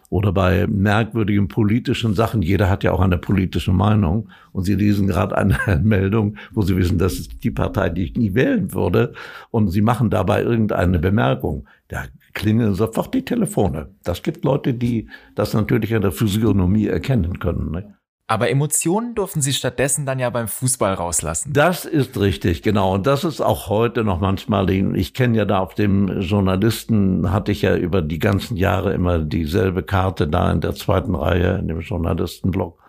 oder 0.08 0.32
bei 0.32 0.66
merkwürdigen 0.66 1.48
politischen 1.48 2.14
Sachen. 2.14 2.42
Jeder 2.42 2.70
hat 2.70 2.84
ja 2.84 2.92
auch 2.92 3.00
eine 3.00 3.18
politische 3.18 3.72
Meinung 3.72 4.28
und 4.52 4.64
Sie 4.64 4.74
lesen 4.74 5.06
gerade 5.06 5.36
eine 5.36 5.58
Meldung, 5.82 6.36
wo 6.52 6.62
Sie 6.62 6.76
wissen, 6.76 6.98
das 6.98 7.14
ist 7.14 7.42
die 7.42 7.50
Partei, 7.50 7.90
die 7.90 8.04
ich 8.04 8.16
nie 8.16 8.34
wählen 8.34 8.72
würde 8.72 9.14
und 9.50 9.68
Sie 9.70 9.82
machen 9.82 10.10
dabei 10.10 10.42
irgendeine 10.42 10.98
Bemerkung. 10.98 11.66
Da 11.88 12.04
klingeln 12.34 12.74
sofort 12.74 13.14
die 13.14 13.24
Telefone. 13.24 13.88
Das 14.04 14.22
gibt 14.22 14.44
Leute, 14.44 14.74
die 14.74 15.08
das 15.34 15.54
natürlich 15.54 15.94
an 15.94 16.02
der 16.02 16.12
Physiognomie 16.12 16.86
erkennen 16.86 17.38
können. 17.38 17.70
Ne? 17.70 17.95
Aber 18.28 18.50
Emotionen 18.50 19.14
durften 19.14 19.40
sie 19.40 19.52
stattdessen 19.52 20.04
dann 20.04 20.18
ja 20.18 20.30
beim 20.30 20.48
Fußball 20.48 20.94
rauslassen. 20.94 21.52
Das 21.52 21.84
ist 21.84 22.18
richtig, 22.18 22.62
genau. 22.62 22.94
Und 22.94 23.06
das 23.06 23.22
ist 23.22 23.40
auch 23.40 23.68
heute 23.68 24.02
noch 24.02 24.20
manchmal, 24.20 24.68
ich 24.70 25.14
kenne 25.14 25.38
ja 25.38 25.44
da 25.44 25.60
auf 25.60 25.74
dem 25.74 26.20
Journalisten, 26.20 27.30
hatte 27.30 27.52
ich 27.52 27.62
ja 27.62 27.76
über 27.76 28.02
die 28.02 28.18
ganzen 28.18 28.56
Jahre 28.56 28.92
immer 28.94 29.20
dieselbe 29.20 29.84
Karte 29.84 30.26
da 30.26 30.50
in 30.50 30.60
der 30.60 30.74
zweiten 30.74 31.14
Reihe, 31.14 31.58
in 31.58 31.68
dem 31.68 31.80
Journalistenblock. 31.80 32.82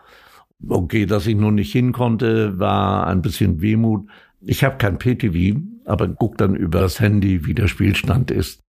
Okay, 0.67 1.06
dass 1.06 1.28
ich 1.28 1.36
nun 1.36 1.54
nicht 1.56 1.71
hin 1.71 1.91
konnte, 1.91 2.58
war 2.58 3.06
ein 3.06 3.21
bisschen 3.21 3.62
Wehmut. 3.62 4.10
Ich 4.41 4.63
habe 4.63 4.78
kein 4.78 4.97
PTV, 4.97 5.60
aber 5.86 6.08
guck 6.08 6.39
dann 6.39 6.56
über 6.56 6.82
das 6.82 7.00
Handy, 7.00 7.45
wie 7.45 7.54
der 7.54 7.67
Spielstand 7.67 8.32
ist. 8.32 8.62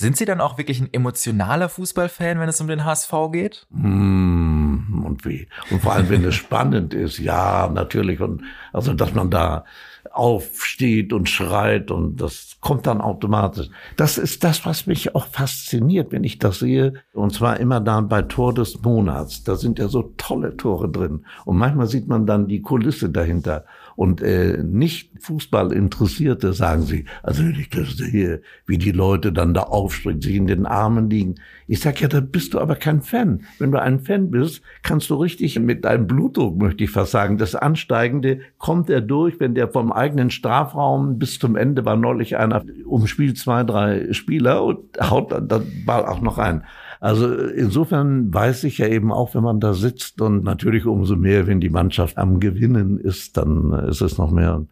Sind 0.00 0.16
Sie 0.16 0.24
dann 0.24 0.40
auch 0.40 0.58
wirklich 0.58 0.80
ein 0.80 0.92
emotionaler 0.92 1.68
Fußballfan, 1.68 2.38
wenn 2.38 2.48
es 2.48 2.60
um 2.60 2.68
den 2.68 2.84
HSV 2.84 3.12
geht? 3.32 3.66
Mm, 3.70 4.57
und 4.88 5.24
wie? 5.24 5.48
Und 5.70 5.82
vor 5.82 5.92
allem, 5.92 6.08
wenn 6.08 6.24
es 6.24 6.34
spannend 6.34 6.94
ist, 6.94 7.18
ja, 7.18 7.70
natürlich. 7.72 8.20
Und 8.20 8.42
also, 8.72 8.94
dass 8.94 9.14
man 9.14 9.30
da 9.30 9.64
aufsteht 10.12 11.12
und 11.12 11.28
schreit 11.28 11.90
und 11.90 12.20
das 12.20 12.56
kommt 12.60 12.86
dann 12.86 13.00
automatisch. 13.00 13.68
Das 13.96 14.18
ist 14.18 14.42
das, 14.44 14.66
was 14.66 14.86
mich 14.86 15.14
auch 15.14 15.26
fasziniert, 15.26 16.12
wenn 16.12 16.24
ich 16.24 16.38
das 16.38 16.58
sehe. 16.58 16.94
Und 17.12 17.32
zwar 17.32 17.60
immer 17.60 17.80
dann 17.80 18.08
bei 18.08 18.22
Tor 18.22 18.54
des 18.54 18.82
Monats. 18.82 19.44
Da 19.44 19.56
sind 19.56 19.78
ja 19.78 19.88
so 19.88 20.14
tolle 20.16 20.56
Tore 20.56 20.88
drin. 20.88 21.24
Und 21.44 21.56
manchmal 21.56 21.86
sieht 21.86 22.08
man 22.08 22.26
dann 22.26 22.48
die 22.48 22.62
Kulisse 22.62 23.10
dahinter. 23.10 23.64
Und 23.98 24.22
äh, 24.22 24.62
nicht 24.62 25.10
Fußball 25.18 25.72
interessierte 25.72 26.52
sagen 26.52 26.82
sie, 26.82 27.04
also 27.24 27.42
wenn 27.42 27.58
ich 27.58 27.68
das 27.68 27.96
sehe, 27.96 28.42
wie 28.64 28.78
die 28.78 28.92
Leute 28.92 29.32
dann 29.32 29.54
da 29.54 29.62
aufspringen, 29.62 30.22
sich 30.22 30.36
in 30.36 30.46
den 30.46 30.66
Armen 30.66 31.10
liegen. 31.10 31.34
Ich 31.66 31.80
sag 31.80 32.00
ja, 32.00 32.06
da 32.06 32.20
bist 32.20 32.54
du 32.54 32.60
aber 32.60 32.76
kein 32.76 33.02
Fan. 33.02 33.40
Wenn 33.58 33.72
du 33.72 33.82
ein 33.82 33.98
Fan 33.98 34.30
bist, 34.30 34.62
kannst 34.84 35.10
du 35.10 35.16
richtig 35.16 35.58
mit 35.58 35.84
deinem 35.84 36.06
Blutdruck, 36.06 36.56
möchte 36.58 36.84
ich 36.84 36.90
fast 36.90 37.10
sagen, 37.10 37.38
das 37.38 37.56
Ansteigende 37.56 38.38
kommt 38.58 38.88
er 38.88 39.00
durch, 39.00 39.40
wenn 39.40 39.56
der 39.56 39.66
vom 39.66 39.90
eigenen 39.90 40.30
Strafraum 40.30 41.18
bis 41.18 41.40
zum 41.40 41.56
Ende 41.56 41.84
war 41.84 41.96
neulich 41.96 42.36
einer 42.36 42.64
umspielt 42.84 43.36
zwei, 43.36 43.64
drei 43.64 44.12
Spieler 44.12 44.62
und 44.62 44.78
haut 45.00 45.32
dann, 45.32 45.48
dann 45.48 45.66
Ball 45.84 46.06
auch 46.06 46.20
noch 46.20 46.38
ein. 46.38 46.62
Also 47.00 47.32
insofern 47.34 48.32
weiß 48.32 48.64
ich 48.64 48.78
ja 48.78 48.88
eben 48.88 49.12
auch, 49.12 49.34
wenn 49.34 49.44
man 49.44 49.60
da 49.60 49.74
sitzt 49.74 50.20
und 50.20 50.42
natürlich 50.44 50.86
umso 50.86 51.16
mehr, 51.16 51.46
wenn 51.46 51.60
die 51.60 51.70
Mannschaft 51.70 52.18
am 52.18 52.40
Gewinnen 52.40 52.98
ist, 52.98 53.36
dann 53.36 53.72
ist 53.72 54.00
es 54.00 54.18
noch 54.18 54.30
mehr. 54.30 54.64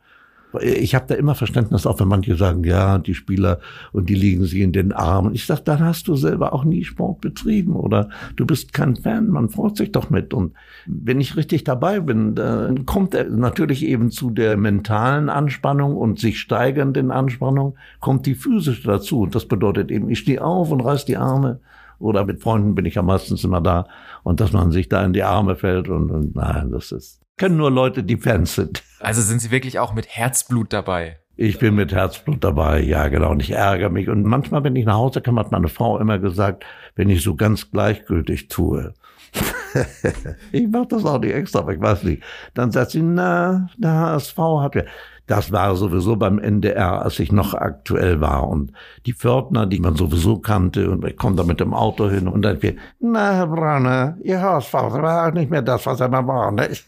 Ich 0.62 0.94
habe 0.94 1.04
da 1.08 1.14
immer 1.14 1.34
Verständnis, 1.34 1.86
auch 1.86 2.00
wenn 2.00 2.08
manche 2.08 2.36
sagen, 2.36 2.64
ja, 2.64 2.98
die 2.98 3.14
Spieler 3.14 3.58
und 3.92 4.08
die 4.08 4.14
liegen 4.14 4.44
sie 4.44 4.62
in 4.62 4.72
den 4.72 4.92
Armen. 4.92 5.34
Ich 5.34 5.44
sage, 5.44 5.62
dann 5.64 5.80
hast 5.80 6.08
du 6.08 6.16
selber 6.16 6.52
auch 6.52 6.64
nie 6.64 6.84
Sport 6.84 7.20
betrieben 7.20 7.74
oder 7.74 8.08
du 8.36 8.46
bist 8.46 8.72
kein 8.72 8.96
Fan, 8.96 9.28
man 9.28 9.50
freut 9.50 9.76
sich 9.76 9.92
doch 9.92 10.08
mit. 10.08 10.32
Und 10.32 10.54
wenn 10.86 11.20
ich 11.20 11.36
richtig 11.36 11.64
dabei 11.64 12.00
bin, 12.00 12.34
dann 12.34 12.86
kommt 12.86 13.14
natürlich 13.30 13.84
eben 13.84 14.10
zu 14.10 14.30
der 14.30 14.56
mentalen 14.56 15.28
Anspannung 15.28 15.96
und 15.96 16.18
sich 16.18 16.38
steigernden 16.40 17.10
Anspannung, 17.10 17.76
kommt 18.00 18.24
die 18.26 18.34
physische 18.34 18.86
dazu. 18.86 19.22
Und 19.22 19.34
das 19.34 19.46
bedeutet 19.46 19.90
eben, 19.90 20.08
ich 20.08 20.20
stehe 20.20 20.42
auf 20.42 20.70
und 20.70 20.80
reiß 20.80 21.04
die 21.04 21.18
Arme 21.18 21.60
oder 21.98 22.24
mit 22.24 22.42
Freunden 22.42 22.74
bin 22.74 22.84
ich 22.84 22.94
ja 22.94 23.02
meistens 23.02 23.44
immer 23.44 23.60
da 23.60 23.86
und 24.22 24.40
dass 24.40 24.52
man 24.52 24.72
sich 24.72 24.88
da 24.88 25.04
in 25.04 25.12
die 25.12 25.22
Arme 25.22 25.56
fällt 25.56 25.88
und, 25.88 26.10
und 26.10 26.36
nein, 26.36 26.70
das 26.70 26.92
ist, 26.92 27.20
können 27.36 27.56
nur 27.56 27.70
Leute, 27.70 28.02
die 28.02 28.16
Fans 28.16 28.54
sind. 28.54 28.82
Also 29.00 29.20
sind 29.20 29.40
Sie 29.40 29.50
wirklich 29.50 29.78
auch 29.78 29.92
mit 29.92 30.06
Herzblut 30.08 30.72
dabei? 30.72 31.18
Ich 31.38 31.58
bin 31.58 31.74
mit 31.74 31.92
Herzblut 31.92 32.42
dabei, 32.42 32.80
ja 32.80 33.08
genau, 33.08 33.30
und 33.30 33.42
ich 33.42 33.50
ärgere 33.50 33.90
mich. 33.90 34.08
Und 34.08 34.24
manchmal, 34.24 34.64
wenn 34.64 34.74
ich 34.74 34.86
nach 34.86 34.94
Hause 34.94 35.20
komme, 35.20 35.40
hat 35.40 35.52
meine 35.52 35.68
Frau 35.68 35.98
immer 35.98 36.18
gesagt, 36.18 36.64
wenn 36.94 37.10
ich 37.10 37.22
so 37.22 37.36
ganz 37.36 37.70
gleichgültig 37.70 38.48
tue, 38.48 38.94
ich 40.52 40.66
mache 40.68 40.86
das 40.88 41.04
auch 41.04 41.20
nicht 41.20 41.34
extra, 41.34 41.58
aber 41.58 41.74
ich 41.74 41.80
weiß 41.80 42.04
nicht. 42.04 42.22
Dann 42.54 42.70
sagt 42.70 42.92
sie, 42.92 43.02
na, 43.02 43.68
der 43.76 43.92
HSV 43.92 44.38
hat 44.38 44.74
ja. 44.76 44.82
Das 45.26 45.50
war 45.50 45.74
sowieso 45.74 46.16
beim 46.16 46.38
NDR, 46.38 47.02
als 47.02 47.18
ich 47.18 47.32
noch 47.32 47.54
aktuell 47.54 48.20
war. 48.20 48.48
Und 48.48 48.72
die 49.06 49.12
Pförtner, 49.12 49.66
die 49.66 49.80
man 49.80 49.96
sowieso 49.96 50.38
kannte, 50.38 50.90
und 50.90 51.04
ich 51.04 51.16
komme 51.16 51.36
da 51.36 51.42
mit 51.42 51.58
dem 51.58 51.74
Auto 51.74 52.08
hin 52.08 52.28
und 52.28 52.42
dann 52.42 52.62
wir, 52.62 52.76
na, 53.00 53.32
Herr 53.32 53.46
Brauner, 53.48 54.16
Ihr 54.22 54.40
Hausvater 54.40 55.02
war 55.02 55.32
nicht 55.32 55.50
mehr 55.50 55.62
das, 55.62 55.84
was 55.86 56.00
er 56.00 56.08
mal 56.08 56.26
war, 56.26 56.52
ne? 56.52 56.68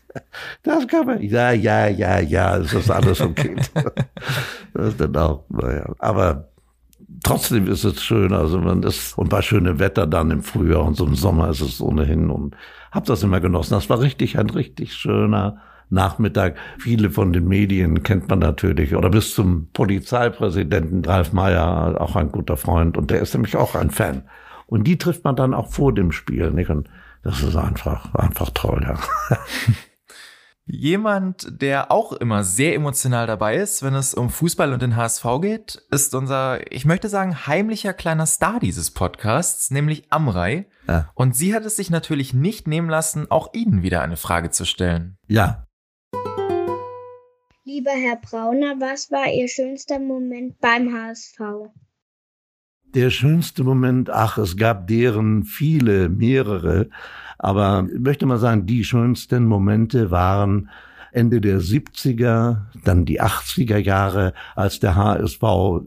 Das 0.62 0.87
kann 0.88 1.07
man, 1.07 1.22
ja, 1.22 1.53
ja, 1.53 1.87
ja, 1.87 2.18
ja, 2.18 2.57
es 2.57 2.72
ist 2.72 2.90
alles 2.90 3.20
okay. 3.20 3.57
das 4.74 4.88
ist 4.88 5.01
dann 5.01 5.16
auch, 5.16 5.44
naja. 5.48 5.92
Aber 5.98 6.48
trotzdem 7.22 7.66
ist 7.68 7.85
es 7.85 8.03
schön, 8.03 8.33
also 8.33 8.59
man 8.59 8.83
ist, 8.83 9.16
und 9.16 9.29
bei 9.29 9.42
schönem 9.42 9.79
Wetter 9.79 10.07
dann 10.07 10.31
im 10.31 10.42
Frühjahr 10.42 10.85
und 10.85 10.96
so 10.96 11.07
im 11.07 11.14
Sommer 11.14 11.51
ist 11.51 11.61
es 11.61 11.81
ohnehin 11.81 12.31
und 12.31 12.57
hab 12.90 13.05
das 13.05 13.22
immer 13.22 13.40
genossen. 13.40 13.74
Das 13.74 13.90
war 13.90 14.01
richtig, 14.01 14.38
ein 14.38 14.51
richtig 14.51 14.94
schöner, 14.94 15.59
Nachmittag. 15.90 16.57
Viele 16.79 17.11
von 17.11 17.33
den 17.33 17.46
Medien 17.46 18.03
kennt 18.03 18.29
man 18.29 18.38
natürlich 18.38 18.94
oder 18.94 19.11
bis 19.11 19.35
zum 19.35 19.70
Polizeipräsidenten 19.72 21.05
Ralf 21.05 21.33
Meyer, 21.33 22.01
auch 22.01 22.16
ein 22.16 22.31
guter 22.31 22.57
Freund 22.57 22.96
und 22.96 23.11
der 23.11 23.20
ist 23.20 23.35
nämlich 23.35 23.57
auch 23.57 23.74
ein 23.74 23.90
Fan. 23.90 24.24
Und 24.66 24.85
die 24.85 24.98
trifft 24.98 25.24
man 25.24 25.35
dann 25.35 25.55
auch 25.55 25.72
vor 25.72 25.94
dem 25.94 26.12
Spiel. 26.12 26.51
Nicht? 26.51 26.70
Und 26.70 26.88
das 27.22 27.42
ist 27.42 27.57
einfach, 27.57 28.14
einfach 28.14 28.51
toll, 28.55 28.83
ja. 28.87 28.98
Jemand, 30.70 31.62
der 31.62 31.90
auch 31.90 32.12
immer 32.12 32.44
sehr 32.44 32.74
emotional 32.74 33.27
dabei 33.27 33.57
ist, 33.57 33.83
wenn 33.83 33.94
es 33.94 34.12
um 34.12 34.29
Fußball 34.29 34.74
und 34.74 34.83
den 34.83 34.96
HSV 34.96 35.24
geht, 35.40 35.83
ist 35.90 36.14
unser, 36.14 36.70
ich 36.70 36.85
möchte 36.85 37.09
sagen, 37.09 37.46
heimlicher 37.46 37.94
kleiner 37.94 38.27
Star 38.27 38.61
dieses 38.61 38.90
Podcasts, 38.90 39.70
nämlich 39.70 40.12
Amrei. 40.12 40.66
Ja. 40.87 41.09
Und 41.14 41.35
sie 41.35 41.55
hat 41.55 41.64
es 41.64 41.77
sich 41.77 41.88
natürlich 41.88 42.35
nicht 42.35 42.68
nehmen 42.68 42.90
lassen, 42.90 43.31
auch 43.31 43.55
Ihnen 43.55 43.83
wieder 43.83 44.03
eine 44.03 44.18
Frage 44.18 44.51
zu 44.51 44.66
stellen. 44.66 45.16
Ja, 45.27 45.67
Lieber 47.64 47.90
Herr 47.90 48.16
Brauner, 48.16 48.80
was 48.80 49.10
war 49.10 49.30
Ihr 49.30 49.46
schönster 49.46 49.98
Moment 49.98 50.58
beim 50.58 50.92
HSV? 50.92 51.68
Der 52.94 53.10
schönste 53.10 53.62
Moment, 53.62 54.08
ach, 54.08 54.38
es 54.38 54.56
gab 54.56 54.86
deren 54.86 55.44
viele, 55.44 56.08
mehrere, 56.08 56.88
aber 57.38 57.86
ich 57.92 58.00
möchte 58.00 58.24
mal 58.24 58.38
sagen, 58.38 58.64
die 58.64 58.84
schönsten 58.84 59.44
Momente 59.44 60.10
waren 60.10 60.70
Ende 61.12 61.40
der 61.40 61.60
70er, 61.60 62.62
dann 62.84 63.04
die 63.04 63.20
80er 63.20 63.78
Jahre, 63.78 64.32
als 64.54 64.80
der 64.80 64.96
HSV 64.96 65.42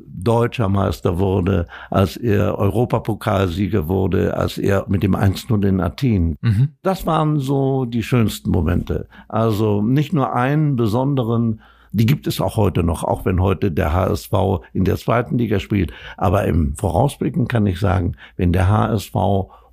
deutscher 0.08 0.70
Meister 0.70 1.20
wurde, 1.20 1.68
als 1.90 2.18
er 2.18 2.58
Europapokalsieger 2.58 3.88
wurde, 3.88 4.36
als 4.36 4.58
er 4.58 4.86
mit 4.88 5.04
dem 5.04 5.16
1-0 5.16 5.68
in 5.68 5.82
Athen. 5.82 6.38
Mhm. 6.42 6.70
Das 6.82 7.06
waren 7.06 7.40
so 7.40 7.86
die 7.86 8.04
schönsten 8.04 8.52
Momente. 8.52 9.08
Also 9.28 9.82
nicht 9.82 10.14
nur 10.14 10.34
einen 10.34 10.76
besonderen 10.76 11.62
die 11.94 12.06
gibt 12.06 12.26
es 12.26 12.40
auch 12.40 12.56
heute 12.56 12.84
noch, 12.84 13.04
auch 13.04 13.26
wenn 13.26 13.42
heute 13.42 13.72
der 13.72 13.94
HSV 13.94 14.32
in 14.74 14.86
der 14.86 14.96
zweiten 14.96 15.38
Liga 15.38 15.60
spielt. 15.60 15.92
Aber 16.16 16.46
im 16.46 16.76
Vorausblicken 16.76 17.48
kann 17.50 17.68
ich 17.68 17.80
sagen, 17.80 18.16
wenn 18.38 18.54
der 18.54 18.70
HSV 18.70 19.14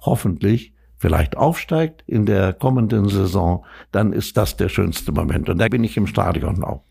hoffentlich 0.00 0.72
vielleicht 0.98 1.36
aufsteigt 1.36 2.02
in 2.06 2.26
der 2.26 2.52
kommenden 2.52 3.08
Saison, 3.08 3.64
dann 3.92 4.12
ist 4.12 4.36
das 4.36 4.56
der 4.56 4.68
schönste 4.68 5.12
Moment. 5.12 5.48
Und 5.48 5.58
da 5.58 5.68
bin 5.68 5.84
ich 5.84 5.96
im 5.96 6.06
Stadion 6.06 6.62
auch. 6.62 6.82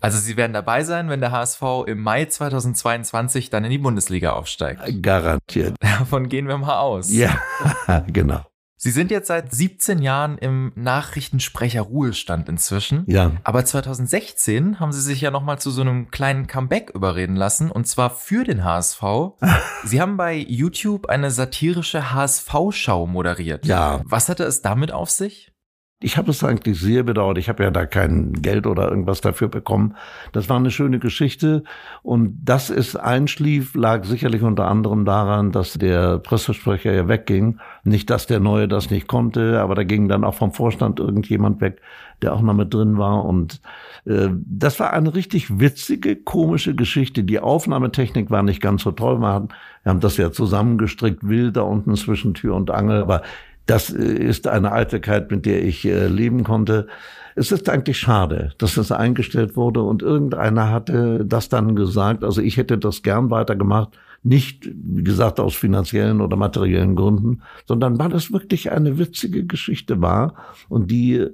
Also 0.00 0.18
Sie 0.18 0.36
werden 0.36 0.52
dabei 0.52 0.82
sein, 0.82 1.08
wenn 1.08 1.20
der 1.20 1.30
HSV 1.30 1.62
im 1.86 2.00
Mai 2.00 2.24
2022 2.24 3.50
dann 3.50 3.64
in 3.64 3.70
die 3.70 3.78
Bundesliga 3.78 4.32
aufsteigt. 4.32 5.02
Garantiert. 5.02 5.76
Davon 5.80 6.28
gehen 6.28 6.48
wir 6.48 6.58
mal 6.58 6.80
aus. 6.80 7.12
Ja, 7.12 7.38
genau. 8.08 8.40
Sie 8.80 8.92
sind 8.92 9.10
jetzt 9.10 9.26
seit 9.26 9.52
17 9.52 10.00
Jahren 10.00 10.38
im 10.38 10.70
Nachrichtensprecher 10.76 11.82
Ruhestand 11.82 12.48
inzwischen. 12.48 13.02
Ja. 13.08 13.32
Aber 13.42 13.64
2016 13.64 14.78
haben 14.78 14.92
Sie 14.92 15.00
sich 15.00 15.20
ja 15.20 15.32
nochmal 15.32 15.58
zu 15.58 15.72
so 15.72 15.80
einem 15.80 16.12
kleinen 16.12 16.46
Comeback 16.46 16.90
überreden 16.94 17.34
lassen 17.34 17.72
und 17.72 17.88
zwar 17.88 18.10
für 18.10 18.44
den 18.44 18.62
HSV. 18.62 19.02
Sie 19.84 20.00
haben 20.00 20.16
bei 20.16 20.36
YouTube 20.36 21.06
eine 21.06 21.32
satirische 21.32 22.12
HSV-Schau 22.12 23.08
moderiert. 23.08 23.66
Ja. 23.66 24.00
Was 24.04 24.28
hatte 24.28 24.44
es 24.44 24.62
damit 24.62 24.92
auf 24.92 25.10
sich? 25.10 25.52
Ich 26.00 26.16
habe 26.16 26.30
es 26.30 26.44
eigentlich 26.44 26.78
sehr 26.78 27.02
bedauert. 27.02 27.38
Ich 27.38 27.48
habe 27.48 27.64
ja 27.64 27.72
da 27.72 27.84
kein 27.84 28.32
Geld 28.34 28.68
oder 28.68 28.88
irgendwas 28.88 29.20
dafür 29.20 29.48
bekommen. 29.48 29.96
Das 30.30 30.48
war 30.48 30.56
eine 30.56 30.70
schöne 30.70 31.00
Geschichte. 31.00 31.64
Und 32.04 32.38
dass 32.44 32.70
es 32.70 32.94
einschlief, 32.94 33.74
lag 33.74 34.04
sicherlich 34.04 34.42
unter 34.42 34.68
anderem 34.68 35.04
daran, 35.04 35.50
dass 35.50 35.72
der 35.72 36.18
Pressesprecher 36.18 36.92
ja 36.92 37.08
wegging. 37.08 37.58
Nicht, 37.82 38.10
dass 38.10 38.28
der 38.28 38.38
Neue 38.38 38.68
das 38.68 38.90
nicht 38.90 39.08
konnte, 39.08 39.60
aber 39.60 39.74
da 39.74 39.82
ging 39.82 40.08
dann 40.08 40.22
auch 40.22 40.34
vom 40.34 40.52
Vorstand 40.52 41.00
irgendjemand 41.00 41.60
weg, 41.60 41.80
der 42.22 42.32
auch 42.32 42.42
noch 42.42 42.54
mit 42.54 42.72
drin 42.72 42.96
war. 42.96 43.24
Und 43.24 43.60
äh, 44.04 44.28
das 44.46 44.78
war 44.78 44.92
eine 44.92 45.16
richtig 45.16 45.58
witzige, 45.58 46.14
komische 46.14 46.76
Geschichte. 46.76 47.24
Die 47.24 47.40
Aufnahmetechnik 47.40 48.30
war 48.30 48.44
nicht 48.44 48.62
ganz 48.62 48.84
so 48.84 48.92
toll. 48.92 49.18
Wir 49.18 49.48
haben, 49.84 50.00
das 50.00 50.16
ja 50.16 50.30
zusammengestrickt, 50.30 51.28
wild 51.28 51.56
da 51.56 51.62
unten 51.62 51.96
zwischen 51.96 52.34
Tür 52.34 52.54
und 52.54 52.70
Angel. 52.70 53.02
Aber 53.02 53.22
das 53.68 53.90
äh, 53.90 54.02
ist 54.02 54.48
eine 54.48 54.72
Eitelkeit, 54.72 55.30
mit 55.30 55.46
der 55.46 55.64
ich 55.64 55.84
äh, 55.84 56.08
leben 56.08 56.42
konnte. 56.42 56.88
Es 57.36 57.52
ist 57.52 57.68
eigentlich 57.68 57.98
schade, 57.98 58.52
dass 58.58 58.74
das 58.74 58.90
eingestellt 58.90 59.56
wurde 59.56 59.82
und 59.82 60.02
irgendeiner 60.02 60.72
hatte 60.72 61.24
das 61.24 61.48
dann 61.48 61.76
gesagt. 61.76 62.24
Also 62.24 62.40
ich 62.40 62.56
hätte 62.56 62.78
das 62.78 63.02
gern 63.02 63.30
weitergemacht. 63.30 63.96
Nicht, 64.24 64.68
wie 64.74 65.04
gesagt, 65.04 65.38
aus 65.38 65.54
finanziellen 65.54 66.20
oder 66.20 66.36
materiellen 66.36 66.96
Gründen, 66.96 67.42
sondern 67.66 68.00
weil 68.00 68.08
das 68.08 68.32
wirklich 68.32 68.72
eine 68.72 68.98
witzige 68.98 69.46
Geschichte 69.46 70.00
war 70.02 70.34
und 70.68 70.90
die 70.90 71.14
äh, 71.14 71.30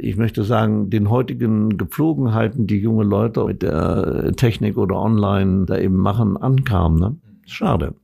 ich 0.00 0.16
möchte 0.16 0.42
sagen, 0.42 0.90
den 0.90 1.10
heutigen 1.10 1.76
Gepflogenheiten, 1.76 2.66
die 2.66 2.80
junge 2.80 3.04
Leute 3.04 3.44
mit 3.44 3.62
der 3.62 4.32
Technik 4.36 4.76
oder 4.78 4.96
online 4.96 5.66
da 5.66 5.78
eben 5.78 5.96
machen, 5.96 6.36
ankam. 6.36 6.98
Ne? 6.98 7.16
Schade. 7.46 7.94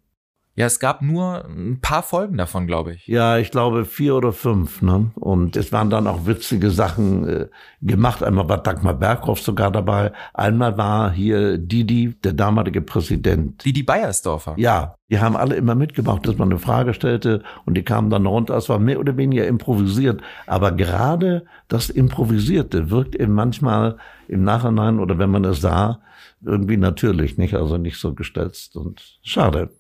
Ja, 0.59 0.67
es 0.67 0.81
gab 0.81 1.03
nur 1.03 1.45
ein 1.45 1.79
paar 1.81 2.03
Folgen 2.03 2.37
davon, 2.37 2.67
glaube 2.67 2.93
ich. 2.93 3.07
Ja, 3.07 3.39
ich 3.39 3.53
glaube 3.53 3.85
vier 3.85 4.17
oder 4.17 4.33
fünf. 4.33 4.83
Ne? 4.83 5.13
Und 5.15 5.55
es 5.55 5.71
waren 5.71 5.89
dann 5.89 6.09
auch 6.09 6.27
witzige 6.27 6.73
Sachen 6.73 7.29
äh, 7.29 7.47
gemacht. 7.81 8.25
Einmal 8.25 8.49
war 8.49 8.59
Dagmar 8.59 8.95
Berghoff 8.95 9.41
sogar 9.41 9.71
dabei. 9.71 10.11
Einmal 10.35 10.77
war 10.77 11.13
hier 11.13 11.59
Didi, 11.59 12.17
der 12.25 12.33
damalige 12.33 12.81
Präsident. 12.81 13.65
Didi 13.65 13.85
Beiersdorfer. 13.85 14.55
Ja, 14.57 14.97
die 15.09 15.21
haben 15.21 15.37
alle 15.37 15.55
immer 15.55 15.77
mitgemacht, 15.77 16.27
dass 16.27 16.39
man 16.39 16.51
eine 16.51 16.59
Frage 16.59 16.93
stellte 16.93 17.45
und 17.65 17.75
die 17.75 17.85
kamen 17.85 18.11
dann 18.11 18.27
runter. 18.27 18.57
Es 18.57 18.69
war 18.69 18.81
mehr 18.81 18.99
oder 18.99 19.17
weniger 19.17 19.47
improvisiert. 19.47 20.23
Aber 20.49 20.73
gerade 20.73 21.45
das 21.69 21.89
Improvisierte 21.89 22.91
wirkt 22.91 23.15
eben 23.15 23.33
manchmal 23.33 23.97
im 24.27 24.43
Nachhinein 24.43 24.99
oder 24.99 25.19
wenn 25.19 25.31
man 25.31 25.45
es 25.45 25.61
sah, 25.61 26.01
irgendwie 26.45 26.79
natürlich, 26.79 27.39
nicht? 27.39 27.55
Also 27.55 27.77
nicht 27.79 27.99
so 27.99 28.13
gestelzt 28.15 28.75
und 28.75 29.21
schade 29.23 29.71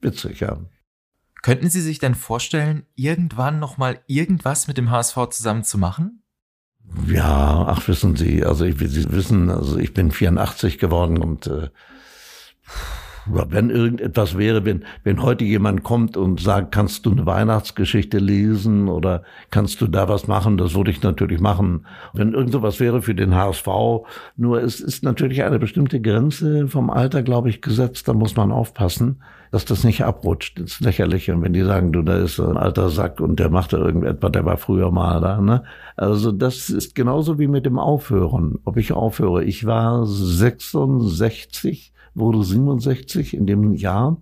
witzig, 0.00 0.40
ja. 0.40 0.58
Könnten 1.42 1.70
Sie 1.70 1.80
sich 1.80 1.98
denn 1.98 2.14
vorstellen, 2.14 2.84
irgendwann 2.94 3.58
nochmal 3.58 4.00
irgendwas 4.06 4.66
mit 4.66 4.76
dem 4.76 4.90
HSV 4.90 5.28
zusammen 5.30 5.64
zu 5.64 5.78
machen? 5.78 6.22
Ja, 7.06 7.66
ach 7.68 7.86
wissen 7.86 8.16
Sie, 8.16 8.44
also 8.44 8.64
ich, 8.64 8.78
Sie 8.78 9.12
wissen, 9.12 9.50
also 9.50 9.78
ich 9.78 9.94
bin 9.94 10.10
84 10.10 10.78
geworden 10.78 11.18
und 11.18 11.46
äh, 11.46 11.68
wenn 13.30 13.70
irgendetwas 13.70 14.38
wäre, 14.38 14.64
wenn, 14.64 14.84
wenn 15.04 15.22
heute 15.22 15.44
jemand 15.44 15.82
kommt 15.82 16.16
und 16.16 16.40
sagt, 16.40 16.72
kannst 16.72 17.04
du 17.04 17.12
eine 17.12 17.26
Weihnachtsgeschichte 17.26 18.18
lesen 18.18 18.88
oder 18.88 19.22
kannst 19.50 19.80
du 19.80 19.86
da 19.86 20.08
was 20.08 20.28
machen, 20.28 20.56
das 20.56 20.74
würde 20.74 20.90
ich 20.90 21.02
natürlich 21.02 21.40
machen. 21.40 21.86
Wenn 22.14 22.32
irgend 22.32 22.52
sowas 22.52 22.80
wäre 22.80 23.02
für 23.02 23.14
den 23.14 23.34
HSV, 23.34 23.66
nur 24.36 24.62
es 24.62 24.80
ist 24.80 25.02
natürlich 25.02 25.42
eine 25.42 25.58
bestimmte 25.58 26.00
Grenze 26.00 26.68
vom 26.68 26.90
Alter, 26.90 27.22
glaube 27.22 27.50
ich, 27.50 27.60
gesetzt, 27.60 28.08
da 28.08 28.14
muss 28.14 28.34
man 28.36 28.50
aufpassen, 28.50 29.22
dass 29.50 29.64
das 29.64 29.84
nicht 29.84 30.04
abrutscht 30.04 30.58
ins 30.58 30.80
Lächerliche. 30.80 31.34
Und 31.34 31.42
wenn 31.42 31.52
die 31.52 31.62
sagen, 31.62 31.92
du, 31.92 32.02
da 32.02 32.18
ist 32.18 32.38
ein 32.40 32.56
alter 32.56 32.88
Sack 32.90 33.20
und 33.20 33.38
der 33.38 33.50
macht 33.50 33.72
da 33.72 33.78
irgendetwas, 33.78 34.32
der 34.32 34.44
war 34.44 34.56
früher 34.56 34.90
mal 34.90 35.20
da, 35.20 35.40
ne? 35.40 35.64
Also 35.96 36.32
das 36.32 36.70
ist 36.70 36.94
genauso 36.94 37.38
wie 37.38 37.48
mit 37.48 37.66
dem 37.66 37.78
Aufhören. 37.78 38.58
Ob 38.64 38.76
ich 38.76 38.92
aufhöre. 38.92 39.44
Ich 39.44 39.66
war 39.66 40.06
66 40.06 41.92
wurde 42.14 42.42
67 42.42 43.34
in 43.34 43.46
dem 43.46 43.74
Jahr. 43.74 44.16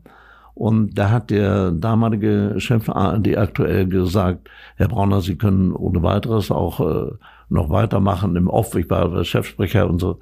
Und 0.54 0.98
da 0.98 1.10
hat 1.10 1.30
der 1.30 1.70
damalige 1.70 2.54
Chef 2.58 2.88
ARD 2.88 3.36
aktuell 3.36 3.86
gesagt, 3.86 4.48
Herr 4.76 4.88
Brauner, 4.88 5.20
Sie 5.20 5.36
können 5.36 5.72
ohne 5.72 6.02
weiteres 6.02 6.50
auch 6.50 6.80
äh, 6.80 7.12
noch 7.50 7.68
weitermachen 7.68 8.36
im 8.36 8.48
Off. 8.48 8.74
Ich 8.74 8.88
war 8.88 9.22
Chefsprecher 9.22 9.88
und 9.88 10.00
so. 10.00 10.18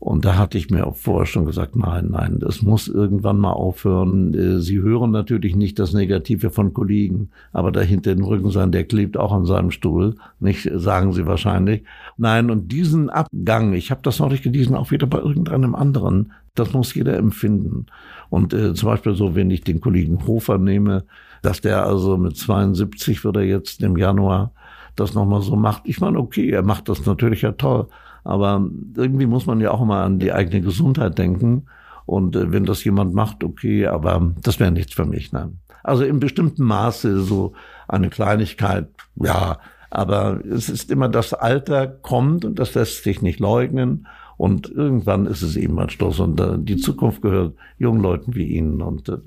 Und 0.00 0.24
da 0.24 0.36
hatte 0.36 0.58
ich 0.58 0.70
mir 0.70 0.86
auch 0.86 0.94
vorher 0.94 1.26
schon 1.26 1.44
gesagt, 1.44 1.74
nein, 1.74 2.10
nein, 2.10 2.38
das 2.38 2.62
muss 2.62 2.86
irgendwann 2.86 3.38
mal 3.38 3.52
aufhören. 3.52 4.32
Äh, 4.32 4.60
Sie 4.60 4.80
hören 4.80 5.10
natürlich 5.10 5.56
nicht 5.56 5.78
das 5.78 5.92
Negative 5.92 6.50
von 6.50 6.72
Kollegen, 6.72 7.30
aber 7.52 7.72
dahinter 7.72 8.14
den 8.14 8.22
Rücken 8.22 8.50
sein, 8.50 8.70
der 8.70 8.84
klebt 8.84 9.16
auch 9.16 9.32
an 9.32 9.44
seinem 9.44 9.72
Stuhl, 9.72 10.14
nicht, 10.38 10.70
sagen 10.72 11.12
Sie 11.12 11.26
wahrscheinlich. 11.26 11.82
Nein, 12.16 12.50
und 12.50 12.70
diesen 12.70 13.10
Abgang, 13.10 13.72
ich 13.72 13.90
habe 13.90 14.00
das 14.04 14.20
neulich 14.20 14.42
gelesen, 14.42 14.76
auch 14.76 14.92
wieder 14.92 15.08
bei 15.08 15.18
irgendeinem 15.18 15.74
anderen, 15.74 16.32
das 16.54 16.72
muss 16.72 16.94
jeder 16.94 17.16
empfinden. 17.16 17.86
Und 18.30 18.54
äh, 18.54 18.74
zum 18.74 18.88
Beispiel 18.90 19.16
so, 19.16 19.34
wenn 19.34 19.50
ich 19.50 19.62
den 19.62 19.80
Kollegen 19.80 20.26
Hofer 20.26 20.58
nehme, 20.58 21.04
dass 21.42 21.60
der 21.60 21.84
also 21.84 22.16
mit 22.16 22.36
72 22.36 23.24
wird 23.24 23.36
er 23.36 23.44
jetzt 23.44 23.82
im 23.82 23.96
Januar 23.96 24.52
das 24.94 25.14
nochmal 25.14 25.42
so 25.42 25.56
macht. 25.56 25.82
Ich 25.86 26.00
meine, 26.00 26.18
okay, 26.18 26.50
er 26.50 26.62
macht 26.62 26.88
das 26.88 27.04
natürlich 27.06 27.42
ja 27.42 27.52
toll. 27.52 27.88
Aber 28.24 28.68
irgendwie 28.96 29.26
muss 29.26 29.46
man 29.46 29.60
ja 29.60 29.70
auch 29.70 29.84
mal 29.84 30.04
an 30.04 30.18
die 30.18 30.32
eigene 30.32 30.60
Gesundheit 30.60 31.18
denken. 31.18 31.66
Und 32.06 32.36
äh, 32.36 32.52
wenn 32.52 32.64
das 32.64 32.84
jemand 32.84 33.14
macht, 33.14 33.44
okay, 33.44 33.86
aber 33.86 34.32
das 34.42 34.60
wäre 34.60 34.72
nichts 34.72 34.94
für 34.94 35.04
mich. 35.04 35.32
Nein. 35.32 35.58
Also 35.82 36.04
in 36.04 36.20
bestimmtem 36.20 36.66
Maße 36.66 37.20
so 37.20 37.52
eine 37.86 38.10
Kleinigkeit, 38.10 38.88
ja, 39.16 39.58
aber 39.90 40.40
es 40.44 40.68
ist 40.68 40.90
immer 40.90 41.08
das 41.08 41.32
Alter 41.32 41.86
kommt 41.86 42.44
und 42.44 42.58
das 42.58 42.74
lässt 42.74 43.04
sich 43.04 43.22
nicht 43.22 43.40
leugnen. 43.40 44.06
Und 44.36 44.70
irgendwann 44.70 45.26
ist 45.26 45.42
es 45.42 45.56
eben 45.56 45.78
ein 45.80 45.90
Stoß. 45.90 46.20
Und 46.20 46.38
äh, 46.40 46.58
die 46.58 46.76
Zukunft 46.76 47.22
gehört 47.22 47.56
jungen 47.76 48.00
Leuten 48.00 48.36
wie 48.36 48.46
Ihnen. 48.46 48.82
Und 48.82 49.08
äh, 49.08 49.18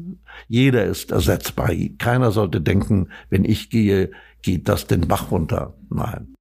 jeder 0.47 0.85
ist 0.85 1.11
ersetzbar. 1.11 1.71
Keiner 1.97 2.31
sollte 2.31 2.61
denken, 2.61 3.09
wenn 3.29 3.43
ich 3.43 3.69
gehe, 3.69 4.11
geht 4.41 4.69
das 4.69 4.87
den 4.87 5.07
Bach 5.09 5.29
runter. 5.29 5.73
Nein. 5.89 6.33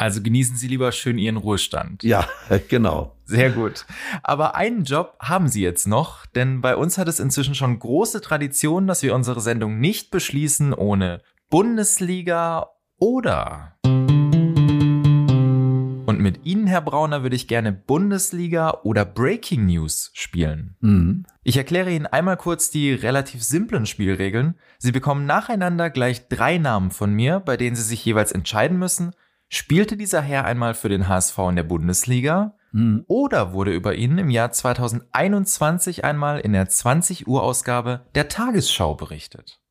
Also 0.00 0.22
genießen 0.22 0.56
Sie 0.56 0.66
lieber 0.66 0.92
schön 0.92 1.18
Ihren 1.18 1.36
Ruhestand. 1.36 2.02
Ja, 2.04 2.26
genau. 2.68 3.16
Sehr 3.26 3.50
gut. 3.50 3.84
Aber 4.22 4.54
einen 4.54 4.84
Job 4.84 5.14
haben 5.20 5.46
Sie 5.46 5.60
jetzt 5.60 5.86
noch, 5.86 6.24
denn 6.24 6.62
bei 6.62 6.74
uns 6.74 6.96
hat 6.96 7.06
es 7.06 7.20
inzwischen 7.20 7.54
schon 7.54 7.78
große 7.78 8.22
Tradition, 8.22 8.86
dass 8.86 9.02
wir 9.02 9.14
unsere 9.14 9.42
Sendung 9.42 9.78
nicht 9.78 10.10
beschließen 10.10 10.72
ohne 10.72 11.20
Bundesliga 11.50 12.70
oder. 12.98 13.76
Und 16.06 16.18
mit 16.18 16.46
Ihnen, 16.46 16.66
Herr 16.66 16.80
Brauner, 16.80 17.22
würde 17.22 17.36
ich 17.36 17.46
gerne 17.46 17.70
Bundesliga 17.70 18.80
oder 18.84 19.04
Breaking 19.04 19.66
News 19.66 20.12
spielen. 20.14 20.76
Mhm. 20.80 21.26
Ich 21.42 21.58
erkläre 21.58 21.90
Ihnen 21.90 22.06
einmal 22.06 22.38
kurz 22.38 22.70
die 22.70 22.94
relativ 22.94 23.42
simplen 23.42 23.84
Spielregeln. 23.84 24.54
Sie 24.78 24.92
bekommen 24.92 25.26
nacheinander 25.26 25.90
gleich 25.90 26.26
drei 26.28 26.56
Namen 26.56 26.90
von 26.90 27.12
mir, 27.12 27.38
bei 27.38 27.58
denen 27.58 27.76
Sie 27.76 27.82
sich 27.82 28.02
jeweils 28.02 28.32
entscheiden 28.32 28.78
müssen, 28.78 29.12
Spielte 29.52 29.96
dieser 29.96 30.20
Herr 30.20 30.44
einmal 30.44 30.74
für 30.74 30.88
den 30.88 31.08
HSV 31.08 31.36
in 31.48 31.56
der 31.56 31.64
Bundesliga? 31.64 32.54
Hm. 32.70 33.04
Oder 33.08 33.52
wurde 33.52 33.74
über 33.74 33.96
ihn 33.96 34.16
im 34.16 34.30
Jahr 34.30 34.52
2021 34.52 36.04
einmal 36.04 36.38
in 36.38 36.52
der 36.52 36.68
20 36.68 37.26
Uhr 37.26 37.42
Ausgabe 37.42 38.02
der 38.14 38.28
Tagesschau 38.28 38.94
berichtet? 38.94 39.60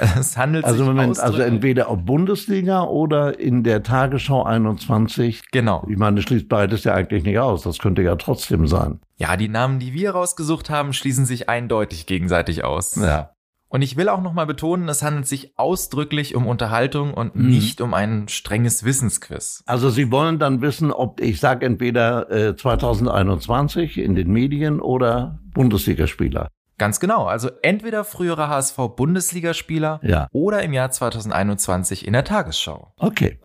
Es 0.00 0.36
handelt 0.36 0.64
also 0.64 0.78
sich 0.78 0.86
Moment, 0.86 1.18
also 1.18 1.42
entweder 1.42 1.88
auf 1.88 1.98
Bundesliga 2.04 2.84
oder 2.84 3.40
in 3.40 3.64
der 3.64 3.82
Tagesschau 3.82 4.44
21. 4.44 5.50
Genau. 5.50 5.84
Ich 5.90 5.96
meine, 5.96 6.14
das 6.14 6.24
schließt 6.26 6.48
beides 6.48 6.84
ja 6.84 6.94
eigentlich 6.94 7.24
nicht 7.24 7.40
aus. 7.40 7.62
Das 7.62 7.78
könnte 7.78 8.02
ja 8.02 8.14
trotzdem 8.14 8.68
sein. 8.68 9.00
Ja, 9.16 9.36
die 9.36 9.48
Namen, 9.48 9.80
die 9.80 9.94
wir 9.94 10.12
rausgesucht 10.12 10.70
haben, 10.70 10.92
schließen 10.92 11.26
sich 11.26 11.48
eindeutig 11.48 12.06
gegenseitig 12.06 12.62
aus. 12.62 12.94
Ja. 12.94 13.32
Und 13.70 13.82
ich 13.82 13.96
will 13.96 14.08
auch 14.08 14.22
nochmal 14.22 14.46
betonen, 14.46 14.88
es 14.88 15.02
handelt 15.02 15.26
sich 15.26 15.58
ausdrücklich 15.58 16.34
um 16.34 16.46
Unterhaltung 16.46 17.12
und 17.12 17.36
Mhm. 17.36 17.48
nicht 17.48 17.80
um 17.82 17.92
ein 17.92 18.26
strenges 18.28 18.82
Wissensquiz. 18.84 19.62
Also 19.66 19.90
Sie 19.90 20.10
wollen 20.10 20.38
dann 20.38 20.62
wissen, 20.62 20.90
ob 20.90 21.20
ich 21.20 21.38
sage 21.38 21.66
entweder 21.66 22.30
äh, 22.30 22.56
2021 22.56 23.98
in 23.98 24.14
den 24.14 24.30
Medien 24.30 24.80
oder 24.80 25.38
Bundesligaspieler. 25.52 26.48
Ganz 26.78 26.98
genau. 27.00 27.26
Also 27.26 27.50
entweder 27.62 28.04
frühere 28.04 28.48
HSV-Bundesligaspieler 28.48 30.00
Ja. 30.02 30.28
oder 30.32 30.62
im 30.62 30.72
Jahr 30.72 30.90
2021 30.90 32.06
in 32.06 32.12
der 32.14 32.24
Tagesschau. 32.24 32.92
Okay. 32.96 33.38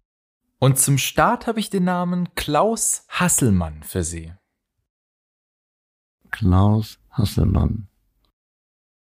Und 0.60 0.80
zum 0.80 0.98
Start 0.98 1.48
habe 1.48 1.60
ich 1.60 1.70
den 1.70 1.84
Namen 1.84 2.34
Klaus 2.36 3.06
Hasselmann 3.10 3.84
für 3.84 4.04
Sie. 4.04 4.32
Klaus 6.32 7.00
Hasselmann. 7.12 7.88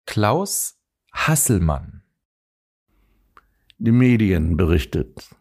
Klaus 0.07 0.77
Hasselmann. 1.13 2.03
Die 3.79 3.93
Medien 3.93 4.57
berichtet. 4.57 5.35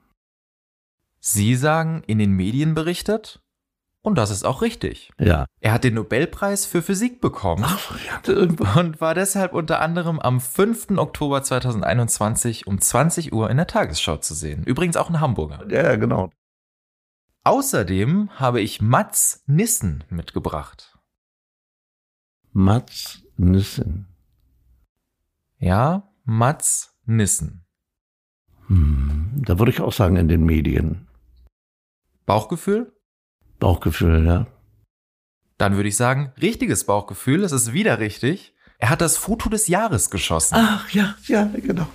Sie 1.19 1.55
sagen, 1.55 2.03
in 2.07 2.19
den 2.19 2.31
Medien 2.31 2.73
berichtet? 2.73 3.41
Und 4.01 4.17
das 4.17 4.31
ist 4.31 4.45
auch 4.45 4.61
richtig. 4.61 5.11
Ja. 5.19 5.45
Er 5.59 5.73
hat 5.73 5.83
den 5.83 5.95
Nobelpreis 5.95 6.65
für 6.65 6.81
Physik 6.81 7.19
bekommen 7.19 7.65
Ach, 7.65 7.97
irgendwo. 8.25 8.79
und 8.79 9.01
war 9.01 9.13
deshalb 9.13 9.53
unter 9.53 9.81
anderem 9.81 10.19
am 10.19 10.39
5. 10.39 10.91
Oktober 10.97 11.43
2021 11.43 12.65
um 12.65 12.79
20 12.79 13.33
Uhr 13.33 13.49
in 13.49 13.57
der 13.57 13.67
Tagesschau 13.67 14.17
zu 14.17 14.33
sehen. 14.33 14.63
Übrigens 14.63 14.95
auch 14.95 15.09
in 15.09 15.19
Hamburger. 15.19 15.65
Ja, 15.69 15.83
ja, 15.83 15.95
genau. 15.97 16.31
Außerdem 17.43 18.29
habe 18.39 18.61
ich 18.61 18.81
Mats 18.81 19.43
Nissen 19.47 20.05
mitgebracht. 20.09 20.97
Mats 22.53 23.21
Nissen. 23.35 24.08
Ja, 25.59 26.09
Mats 26.23 26.97
Nissen. 27.05 27.65
Hm, 28.67 29.31
da 29.45 29.59
würde 29.59 29.71
ich 29.71 29.81
auch 29.81 29.91
sagen, 29.91 30.15
in 30.15 30.27
den 30.27 30.45
Medien. 30.45 31.07
Bauchgefühl? 32.25 32.93
Bauchgefühl, 33.59 34.25
ja. 34.25 34.47
Dann 35.57 35.75
würde 35.75 35.89
ich 35.89 35.97
sagen, 35.97 36.31
richtiges 36.41 36.85
Bauchgefühl, 36.85 37.43
es 37.43 37.51
ist 37.51 37.73
wieder 37.73 37.99
richtig. 37.99 38.55
Er 38.77 38.89
hat 38.89 39.01
das 39.01 39.17
Foto 39.17 39.49
des 39.49 39.67
Jahres 39.67 40.09
geschossen. 40.09 40.55
Ach 40.57 40.89
ja, 40.91 41.15
ja, 41.27 41.49
genau. 41.53 41.87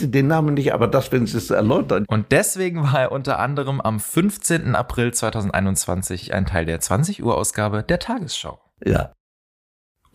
Den 0.00 0.26
Namen 0.26 0.54
nicht, 0.54 0.74
aber 0.74 0.88
das, 0.88 1.12
wenn 1.12 1.26
Sie 1.28 1.38
es 1.38 1.50
erläutern. 1.50 2.04
Und 2.08 2.32
deswegen 2.32 2.82
war 2.82 3.02
er 3.02 3.12
unter 3.12 3.38
anderem 3.38 3.80
am 3.80 4.00
15. 4.00 4.74
April 4.74 5.14
2021 5.14 6.34
ein 6.34 6.46
Teil 6.46 6.64
der 6.64 6.80
20 6.80 7.22
Uhr 7.22 7.36
Ausgabe 7.36 7.84
der 7.84 8.00
Tagesschau. 8.00 8.60
Ja. 8.84 9.12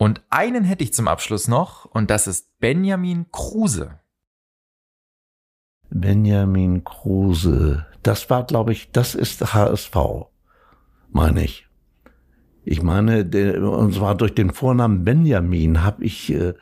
Und 0.00 0.22
einen 0.30 0.64
hätte 0.64 0.82
ich 0.82 0.94
zum 0.94 1.08
Abschluss 1.08 1.46
noch, 1.46 1.84
und 1.84 2.08
das 2.08 2.26
ist 2.26 2.58
Benjamin 2.58 3.26
Kruse. 3.32 4.00
Benjamin 5.90 6.84
Kruse. 6.84 7.84
Das 8.02 8.30
war, 8.30 8.44
glaube 8.44 8.72
ich, 8.72 8.92
das 8.92 9.14
ist 9.14 9.52
HSV, 9.52 9.94
meine 11.10 11.44
ich. 11.44 11.68
Ich 12.64 12.82
meine, 12.82 13.26
und 13.60 13.92
zwar 13.92 14.14
durch 14.14 14.34
den 14.34 14.54
Vornamen 14.54 15.04
Benjamin 15.04 15.82
habe 15.82 16.02
ich, 16.02 16.32
äh, 16.32 16.54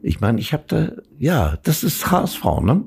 ich 0.00 0.20
meine, 0.20 0.38
ich 0.38 0.52
habe 0.52 0.64
da, 0.68 0.92
ja, 1.18 1.56
das 1.64 1.82
ist 1.82 2.12
HSV, 2.12 2.44
ne? 2.60 2.84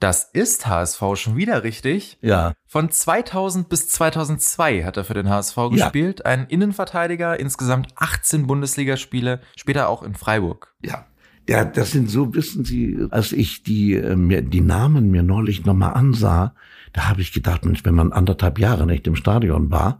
Das 0.00 0.30
ist 0.32 0.66
HSV 0.66 1.02
schon 1.14 1.36
wieder 1.36 1.64
richtig. 1.64 2.18
Ja, 2.22 2.52
Von 2.66 2.90
2000 2.90 3.68
bis 3.68 3.88
2002 3.88 4.84
hat 4.84 4.96
er 4.96 5.04
für 5.04 5.14
den 5.14 5.28
HSV 5.28 5.56
Ja. 5.56 5.68
gespielt. 5.68 6.24
Ein 6.24 6.46
Innenverteidiger, 6.46 7.38
insgesamt 7.40 7.88
18 7.96 8.46
Bundesligaspiele, 8.46 9.40
später 9.56 9.88
auch 9.88 10.02
in 10.02 10.14
Freiburg. 10.14 10.74
ja. 10.82 11.04
Ja, 11.50 11.64
das 11.64 11.92
sind 11.92 12.10
so, 12.10 12.34
wissen 12.34 12.66
Sie, 12.66 13.06
als 13.10 13.32
ich 13.32 13.62
die, 13.62 13.94
äh, 13.94 14.16
mir, 14.16 14.42
die 14.42 14.60
Namen 14.60 15.10
mir 15.10 15.22
neulich 15.22 15.64
nochmal 15.64 15.94
ansah, 15.94 16.54
da 16.92 17.08
habe 17.08 17.22
ich 17.22 17.32
gedacht, 17.32 17.64
Mensch, 17.64 17.86
wenn 17.86 17.94
man 17.94 18.12
anderthalb 18.12 18.58
Jahre 18.58 18.84
nicht 18.84 19.06
im 19.06 19.16
Stadion 19.16 19.70
war, 19.70 19.98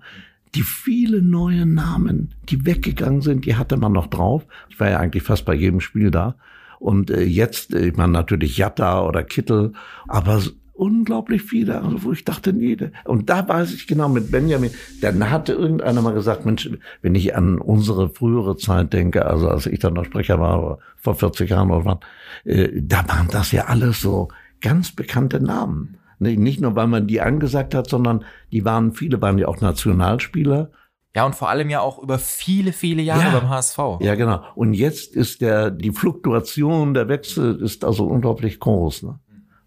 die 0.54 0.60
vielen 0.60 1.30
neuen 1.30 1.72
Namen, 1.72 2.34
die 2.50 2.66
weggegangen 2.66 3.22
sind, 3.22 3.46
die 3.46 3.56
hatte 3.56 3.78
man 3.78 3.92
noch 3.92 4.08
drauf. 4.08 4.44
Ich 4.68 4.78
war 4.78 4.90
ja 4.90 4.98
eigentlich 4.98 5.22
fast 5.22 5.46
bei 5.46 5.54
jedem 5.54 5.80
Spiel 5.80 6.10
da. 6.10 6.34
Und 6.78 7.10
äh, 7.10 7.22
jetzt, 7.22 7.74
äh, 7.74 7.88
ich 7.88 7.96
meine 7.96 8.12
natürlich 8.12 8.56
Jatta 8.56 9.06
oder 9.06 9.22
Kittel, 9.22 9.72
aber 10.06 10.42
unglaublich 10.78 11.42
viele, 11.42 11.82
also 11.82 12.04
wo 12.04 12.12
ich 12.12 12.24
dachte, 12.24 12.52
nee. 12.52 12.76
Und 13.04 13.28
da 13.28 13.46
weiß 13.46 13.74
ich 13.74 13.88
genau 13.88 14.08
mit 14.08 14.30
Benjamin, 14.30 14.70
dann 15.00 15.28
hatte 15.28 15.52
irgendeiner 15.52 16.00
mal 16.02 16.14
gesagt, 16.14 16.46
Mensch, 16.46 16.70
wenn 17.02 17.16
ich 17.16 17.34
an 17.34 17.58
unsere 17.58 18.08
frühere 18.08 18.56
Zeit 18.56 18.92
denke, 18.92 19.26
also 19.26 19.48
als 19.48 19.66
ich 19.66 19.80
dann 19.80 19.94
noch 19.94 20.04
Sprecher 20.04 20.38
war, 20.38 20.78
vor 20.96 21.14
40 21.16 21.50
Jahren 21.50 21.70
oder 21.70 21.84
was, 21.84 21.98
äh, 22.44 22.68
da 22.80 23.08
waren 23.08 23.28
das 23.30 23.50
ja 23.50 23.64
alles 23.64 24.00
so 24.00 24.28
ganz 24.60 24.92
bekannte 24.92 25.40
Namen. 25.40 25.96
Nicht 26.20 26.60
nur, 26.60 26.74
weil 26.74 26.88
man 26.88 27.06
die 27.06 27.20
angesagt 27.20 27.74
hat, 27.74 27.88
sondern 27.88 28.24
die 28.50 28.64
waren, 28.64 28.92
viele 28.92 29.20
waren 29.22 29.38
ja 29.38 29.46
auch 29.46 29.60
Nationalspieler. 29.60 30.70
Ja, 31.16 31.24
und 31.24 31.34
vor 31.34 31.48
allem 31.48 31.70
ja 31.70 31.80
auch 31.80 31.98
über 31.98 32.18
viele, 32.18 32.72
viele 32.72 33.02
Jahre 33.02 33.22
Ja. 33.32 33.38
beim 33.40 33.48
HSV. 33.48 33.78
Ja, 34.00 34.14
genau. 34.14 34.42
Und 34.54 34.74
jetzt 34.74 35.14
ist 35.16 35.40
der, 35.40 35.70
die 35.70 35.90
Fluktuation, 35.90 36.94
der 36.94 37.08
Wechsel 37.08 37.60
ist 37.62 37.84
also 37.84 38.04
unglaublich 38.06 38.60
groß. 38.60 39.02
Ne? 39.04 39.18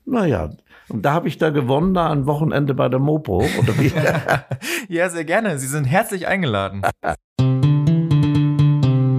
Naja, 0.06 0.50
und 0.88 1.04
da 1.04 1.14
habe 1.14 1.28
ich 1.28 1.38
da 1.38 1.50
gewonnen, 1.50 1.94
da 1.94 2.10
ein 2.10 2.26
Wochenende 2.26 2.74
bei 2.74 2.90
der 2.90 3.00
Mopo. 3.00 3.38
Oder 3.60 3.78
wie? 3.80 3.92
Ja, 4.88 5.10
sehr 5.10 5.24
gerne. 5.26 5.58
Sie 5.58 5.68
sind 5.68 5.86
herzlich 5.86 6.28
eingeladen. 6.28 6.82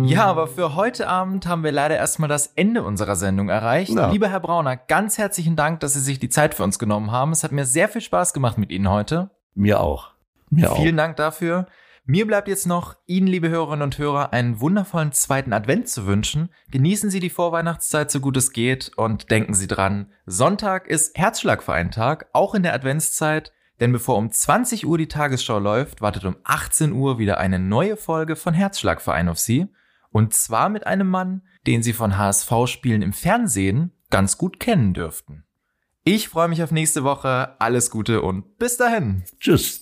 Ja, 0.04 0.24
aber 0.26 0.46
für 0.46 0.74
heute 0.74 1.08
Abend 1.08 1.46
haben 1.46 1.64
wir 1.64 1.72
leider 1.72 1.96
erstmal 1.96 2.28
das 2.28 2.48
Ende 2.48 2.82
unserer 2.82 3.16
Sendung 3.16 3.48
erreicht. 3.48 3.92
Ja. 3.94 4.10
Lieber 4.10 4.28
Herr 4.28 4.40
Brauner, 4.40 4.76
ganz 4.76 5.16
herzlichen 5.16 5.56
Dank, 5.56 5.80
dass 5.80 5.94
Sie 5.94 6.00
sich 6.00 6.18
die 6.18 6.28
Zeit 6.28 6.54
für 6.54 6.64
uns 6.64 6.78
genommen 6.78 7.10
haben. 7.10 7.32
Es 7.32 7.42
hat 7.44 7.52
mir 7.52 7.64
sehr 7.64 7.88
viel 7.88 8.02
Spaß 8.02 8.34
gemacht 8.34 8.58
mit 8.58 8.70
Ihnen 8.70 8.90
heute. 8.90 9.30
Mir 9.54 9.80
auch. 9.80 10.10
Mir 10.50 10.70
auch. 10.70 10.76
Vielen 10.76 10.98
Dank 10.98 11.16
dafür. 11.16 11.66
Mir 12.04 12.26
bleibt 12.26 12.48
jetzt 12.48 12.66
noch, 12.66 12.96
Ihnen, 13.06 13.28
liebe 13.28 13.48
Hörerinnen 13.48 13.84
und 13.84 13.96
Hörer, 13.96 14.32
einen 14.32 14.58
wundervollen 14.60 15.12
zweiten 15.12 15.52
Advent 15.52 15.88
zu 15.88 16.04
wünschen. 16.04 16.48
Genießen 16.72 17.10
Sie 17.10 17.20
die 17.20 17.30
Vorweihnachtszeit 17.30 18.10
so 18.10 18.18
gut 18.18 18.36
es 18.36 18.50
geht 18.50 18.90
und 18.96 19.30
denken 19.30 19.54
Sie 19.54 19.68
dran, 19.68 20.10
Sonntag 20.26 20.88
ist 20.88 21.16
Herzschlagvereintag, 21.16 22.26
auch 22.32 22.56
in 22.56 22.64
der 22.64 22.74
Adventszeit, 22.74 23.52
denn 23.78 23.92
bevor 23.92 24.16
um 24.16 24.32
20 24.32 24.84
Uhr 24.84 24.98
die 24.98 25.06
Tagesschau 25.06 25.60
läuft, 25.60 26.00
wartet 26.00 26.24
um 26.24 26.36
18 26.42 26.92
Uhr 26.92 27.18
wieder 27.18 27.38
eine 27.38 27.60
neue 27.60 27.96
Folge 27.96 28.34
von 28.34 28.52
Herzschlagverein 28.52 29.28
auf 29.28 29.38
Sie. 29.38 29.68
Und 30.10 30.34
zwar 30.34 30.70
mit 30.70 30.86
einem 30.88 31.08
Mann, 31.08 31.42
den 31.68 31.84
Sie 31.84 31.92
von 31.92 32.18
HSV-Spielen 32.18 33.02
im 33.02 33.12
Fernsehen 33.12 33.92
ganz 34.10 34.38
gut 34.38 34.58
kennen 34.58 34.92
dürften. 34.92 35.44
Ich 36.02 36.28
freue 36.28 36.48
mich 36.48 36.64
auf 36.64 36.72
nächste 36.72 37.04
Woche, 37.04 37.54
alles 37.60 37.90
Gute 37.90 38.22
und 38.22 38.58
bis 38.58 38.76
dahin. 38.76 39.22
Tschüss. 39.38 39.81